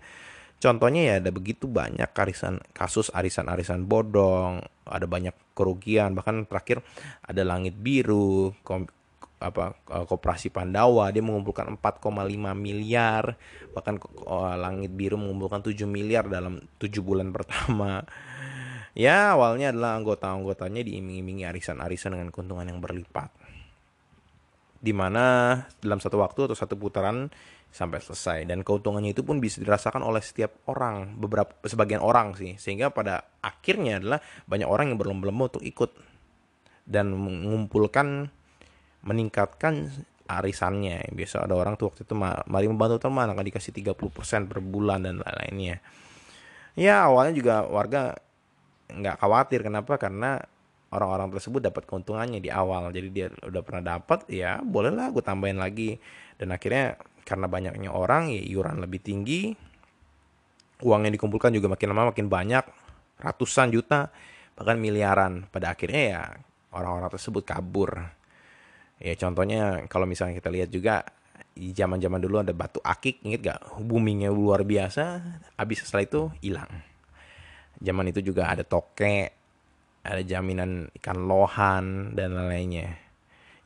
Contohnya 0.62 1.01
ya 1.01 1.13
ada 1.17 1.34
begitu 1.34 1.65
banyak 1.65 2.05
arisan 2.13 2.62
kasus 2.77 3.10
arisan-arisan 3.10 3.89
bodong 3.89 4.62
ada 4.86 5.10
banyak 5.10 5.34
kerugian 5.58 6.13
bahkan 6.13 6.46
terakhir 6.46 6.86
ada 7.25 7.41
langit 7.41 7.74
biru 7.81 8.53
apa 9.41 9.74
eh, 9.74 10.05
koperasi 10.05 10.53
Pandawa 10.53 11.10
dia 11.10 11.25
mengumpulkan 11.25 11.65
4,5 11.81 12.05
miliar 12.53 13.36
bahkan 13.74 13.98
oh, 14.29 14.53
Langit 14.53 14.93
Biru 14.93 15.17
mengumpulkan 15.17 15.65
7 15.65 15.89
miliar 15.89 16.29
dalam 16.29 16.62
7 16.77 17.01
bulan 17.01 17.34
pertama 17.34 18.05
ya 18.98 19.36
awalnya 19.36 19.72
adalah 19.72 20.00
anggota-anggotanya 20.00 20.84
diiming-imingi 20.84 21.48
arisan-arisan 21.48 22.16
dengan 22.18 22.30
keuntungan 22.30 22.68
yang 22.68 22.80
berlipat. 22.80 23.32
Di 24.82 24.94
mana 24.98 25.56
dalam 25.78 26.02
satu 26.02 26.18
waktu 26.20 26.50
atau 26.50 26.58
satu 26.58 26.74
putaran 26.74 27.30
sampai 27.72 28.04
selesai. 28.04 28.44
Dan 28.46 28.62
keuntungannya 28.62 29.16
itu 29.16 29.24
pun 29.24 29.40
bisa 29.40 29.64
dirasakan 29.64 30.04
oleh 30.04 30.20
setiap 30.20 30.52
orang 30.68 31.16
beberapa 31.16 31.56
sebagian 31.64 32.04
orang 32.04 32.36
sih. 32.36 32.60
Sehingga 32.60 32.92
pada 32.92 33.24
akhirnya 33.40 33.98
adalah 34.04 34.20
banyak 34.46 34.68
orang 34.68 34.92
yang 34.94 35.00
berlomba-lomba 35.00 35.56
untuk 35.56 35.64
ikut 35.64 35.92
dan 36.84 37.16
mengumpulkan 37.16 38.28
meningkatkan 39.02 39.90
arisannya. 40.28 41.10
Biasa 41.16 41.48
ada 41.48 41.56
orang 41.56 41.80
tuh 41.80 41.90
waktu 41.92 42.04
itu 42.04 42.14
mari 42.20 42.68
membantu 42.68 43.08
teman 43.08 43.32
akan 43.32 43.44
dikasih 43.44 43.72
30% 43.74 44.52
per 44.52 44.60
bulan 44.60 45.08
dan 45.08 45.24
lain-lainnya. 45.24 45.80
Ya 46.76 47.04
awalnya 47.08 47.36
juga 47.36 47.56
warga 47.68 48.16
nggak 49.00 49.22
khawatir. 49.22 49.64
Kenapa? 49.64 49.96
Karena 49.96 50.42
orang-orang 50.92 51.32
tersebut 51.32 51.64
dapat 51.64 51.88
keuntungannya 51.88 52.44
di 52.44 52.52
awal. 52.52 52.92
Jadi 52.92 53.08
dia 53.12 53.28
udah 53.32 53.62
pernah 53.64 53.96
dapat 53.96 54.28
ya 54.28 54.60
bolehlah 54.60 55.12
gue 55.16 55.24
tambahin 55.24 55.60
lagi. 55.60 55.96
Dan 56.36 56.51
akhirnya 56.51 57.00
karena 57.24 57.48
banyaknya 57.48 57.90
orang 57.94 58.34
ya 58.34 58.42
iuran 58.44 58.84
lebih 58.84 59.00
tinggi. 59.00 59.56
Uang 60.82 61.06
yang 61.06 61.14
dikumpulkan 61.14 61.54
juga 61.54 61.72
makin 61.72 61.88
lama 61.94 62.12
makin 62.12 62.27
banyak. 62.27 62.66
Ratusan 63.22 63.72
juta 63.72 64.12
bahkan 64.58 64.75
miliaran. 64.82 65.48
Pada 65.48 65.72
akhirnya 65.72 66.01
ya 66.01 66.22
orang-orang 66.75 67.12
tersebut 67.14 67.48
kabur. 67.48 68.01
Ya 69.01 69.14
contohnya 69.18 69.86
kalau 69.90 70.06
misalnya 70.06 70.38
kita 70.38 70.50
lihat 70.54 70.70
juga 70.70 71.06
zaman-zaman 71.58 72.22
dulu 72.22 72.42
ada 72.42 72.54
batu 72.54 72.80
akik, 72.86 73.22
inget 73.25 73.42
gak? 73.44 73.60
Boomingnya 73.82 74.32
luar 74.32 74.64
biasa, 74.64 75.20
habis 75.58 75.84
setelah 75.84 76.06
itu 76.06 76.22
hilang. 76.40 76.70
Zaman 77.81 78.13
itu 78.13 78.22
juga 78.22 78.48
ada 78.48 78.61
toke, 78.61 79.33
ada 80.05 80.22
jaminan 80.22 80.89
ikan 81.01 81.17
lohan 81.25 82.13
dan 82.13 82.37
lain-lainnya. 82.37 82.98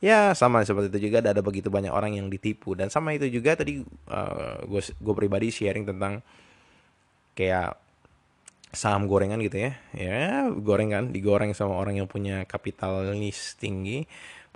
Ya 0.00 0.36
sama 0.36 0.60
seperti 0.60 0.92
itu 0.96 1.08
juga 1.08 1.24
ada, 1.24 1.40
begitu 1.40 1.72
banyak 1.72 1.92
orang 1.92 2.16
yang 2.16 2.28
ditipu. 2.28 2.76
Dan 2.76 2.92
sama 2.92 3.16
itu 3.16 3.28
juga 3.28 3.56
tadi 3.56 3.80
uh, 4.08 4.60
eh, 4.64 4.92
gue 4.92 5.14
pribadi 5.16 5.48
sharing 5.48 5.88
tentang 5.88 6.20
kayak 7.32 7.76
saham 8.76 9.08
gorengan 9.08 9.40
gitu 9.40 9.56
ya. 9.68 9.72
Ya 9.96 10.48
gorengan 10.52 11.12
digoreng 11.16 11.56
sama 11.56 11.80
orang 11.80 11.96
yang 11.96 12.08
punya 12.08 12.44
kapitalis 12.44 13.56
tinggi 13.56 14.04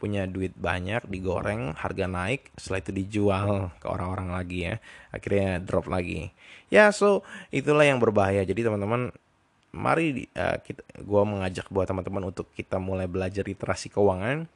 punya 0.00 0.24
duit 0.24 0.56
banyak 0.56 1.04
digoreng 1.12 1.76
harga 1.76 2.08
naik 2.08 2.48
setelah 2.56 2.80
itu 2.80 2.92
dijual 3.04 3.68
ke 3.76 3.86
orang-orang 3.88 4.32
lagi 4.32 4.58
ya. 4.64 4.74
Akhirnya 5.12 5.60
drop 5.60 5.92
lagi. 5.92 6.32
Ya 6.72 6.88
so 6.88 7.20
itulah 7.52 7.84
yang 7.84 8.00
berbahaya. 8.00 8.40
Jadi 8.48 8.64
teman-teman 8.64 9.12
mari 9.70 10.26
uh, 10.34 10.58
kita 10.62 10.82
gua 11.02 11.22
mengajak 11.22 11.70
buat 11.70 11.86
teman-teman 11.86 12.30
untuk 12.30 12.50
kita 12.54 12.78
mulai 12.82 13.06
belajar 13.06 13.46
literasi 13.46 13.90
keuangan 13.90 14.46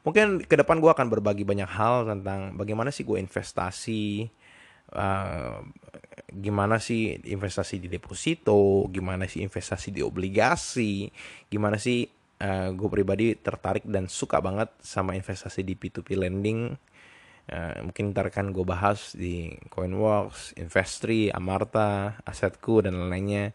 mungkin 0.00 0.40
ke 0.48 0.56
depan 0.56 0.80
gue 0.80 0.88
akan 0.88 1.12
berbagi 1.12 1.44
banyak 1.44 1.68
hal 1.68 2.08
tentang 2.08 2.56
bagaimana 2.56 2.88
sih 2.88 3.04
gue 3.04 3.20
investasi 3.20 4.32
uh, 4.96 5.60
gimana 6.32 6.80
sih 6.80 7.20
investasi 7.20 7.84
di 7.84 7.92
deposito 7.92 8.88
gimana 8.88 9.28
sih 9.28 9.44
investasi 9.44 9.92
di 9.92 10.00
obligasi 10.00 11.12
gimana 11.52 11.76
sih 11.76 12.08
uh, 12.40 12.44
eh, 12.44 12.68
gue 12.72 12.88
pribadi 12.88 13.36
tertarik 13.36 13.84
dan 13.86 14.08
suka 14.08 14.40
banget 14.40 14.72
sama 14.80 15.14
investasi 15.14 15.60
di 15.62 15.76
P2P 15.76 16.16
lending. 16.16 16.74
Uh, 17.50 17.90
mungkin 17.90 18.14
ntar 18.14 18.30
kan 18.30 18.54
gue 18.54 18.62
bahas 18.62 19.10
di 19.18 19.50
Coinworks, 19.74 20.54
Investri, 20.54 21.34
Amarta, 21.34 22.22
Asetku 22.22 22.78
dan 22.78 22.94
lain-lainnya 22.94 23.50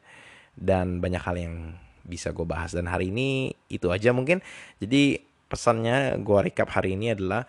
dan 0.56 1.04
banyak 1.04 1.22
hal 1.22 1.36
yang 1.36 1.56
bisa 2.06 2.32
gue 2.32 2.46
bahas 2.46 2.72
dan 2.72 2.88
hari 2.88 3.12
ini 3.12 3.54
itu 3.68 3.92
aja 3.92 4.12
mungkin. 4.16 4.40
Jadi 4.80 5.20
pesannya 5.46 6.20
gue 6.22 6.38
recap 6.52 6.72
hari 6.74 6.98
ini 6.98 7.14
adalah 7.14 7.46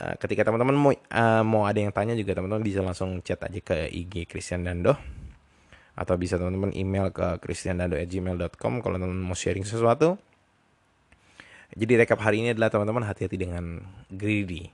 uh, 0.00 0.14
ketika 0.18 0.48
teman-teman 0.48 0.76
mau 0.76 0.92
uh, 0.92 1.44
mau 1.44 1.64
ada 1.68 1.78
yang 1.78 1.94
tanya 1.94 2.18
juga 2.18 2.34
teman-teman 2.34 2.64
bisa 2.64 2.82
langsung 2.82 3.22
chat 3.22 3.38
aja 3.42 3.60
ke 3.62 3.90
IG 3.92 4.26
Christian 4.26 4.66
Dando 4.66 4.96
atau 5.98 6.14
bisa 6.14 6.38
teman-teman 6.38 6.70
email 6.78 7.10
ke 7.10 7.42
christiandando@gmail.com 7.42 8.72
kalau 8.82 8.94
teman-teman 8.98 9.26
mau 9.26 9.34
sharing 9.34 9.66
sesuatu 9.66 10.14
jadi 11.76 12.00
rekap 12.00 12.16
hari 12.24 12.40
ini 12.40 12.56
adalah 12.56 12.72
teman-teman 12.72 13.04
hati-hati 13.04 13.36
dengan 13.36 13.84
greedy. 14.08 14.72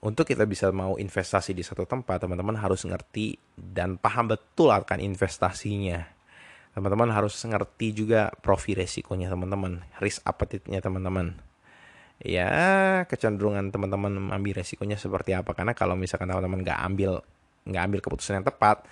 Untuk 0.00 0.30
kita 0.30 0.46
bisa 0.46 0.70
mau 0.70 0.94
investasi 0.96 1.52
di 1.52 1.66
satu 1.66 1.84
tempat, 1.84 2.22
teman-teman 2.22 2.54
harus 2.56 2.86
ngerti 2.86 3.34
dan 3.58 3.98
paham 3.98 4.30
betul 4.30 4.70
akan 4.70 5.02
investasinya. 5.02 6.06
Teman-teman 6.80 7.12
harus 7.12 7.36
ngerti 7.36 7.92
juga 7.92 8.32
profil 8.40 8.80
resikonya 8.80 9.28
teman-teman, 9.28 9.84
risk 10.00 10.24
appetite-nya 10.24 10.80
teman-teman. 10.80 11.36
Ya, 12.24 12.48
kecenderungan 13.04 13.68
teman-teman 13.68 14.32
mengambil 14.32 14.64
resikonya 14.64 14.96
seperti 14.96 15.36
apa? 15.36 15.52
Karena 15.52 15.76
kalau 15.76 15.92
misalkan 15.92 16.32
teman-teman 16.32 16.64
nggak 16.64 16.80
ambil 16.88 17.20
nggak 17.68 17.82
ambil 17.84 18.00
keputusan 18.00 18.40
yang 18.40 18.48
tepat, 18.48 18.88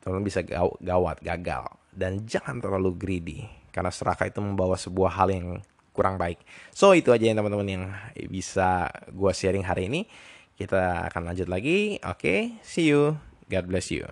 teman-teman 0.00 0.24
bisa 0.24 0.40
gawat, 0.80 1.20
gagal. 1.20 1.68
Dan 1.92 2.24
jangan 2.24 2.56
terlalu 2.56 2.96
greedy, 2.96 3.44
karena 3.68 3.92
serakah 3.92 4.32
itu 4.32 4.40
membawa 4.40 4.80
sebuah 4.80 5.12
hal 5.20 5.28
yang 5.28 5.60
kurang 5.92 6.16
baik. 6.16 6.40
So 6.72 6.96
itu 6.96 7.12
aja 7.12 7.28
yang 7.28 7.36
teman-teman 7.36 7.68
yang 7.68 7.84
bisa 8.32 8.88
gue 9.12 9.32
sharing 9.36 9.64
hari 9.68 9.92
ini. 9.92 10.08
Kita 10.56 11.12
akan 11.12 11.28
lanjut 11.28 11.52
lagi. 11.52 12.00
Oke, 12.00 12.16
okay, 12.16 12.40
see 12.64 12.88
you. 12.88 13.20
God 13.52 13.68
bless 13.68 13.92
you. 13.92 14.08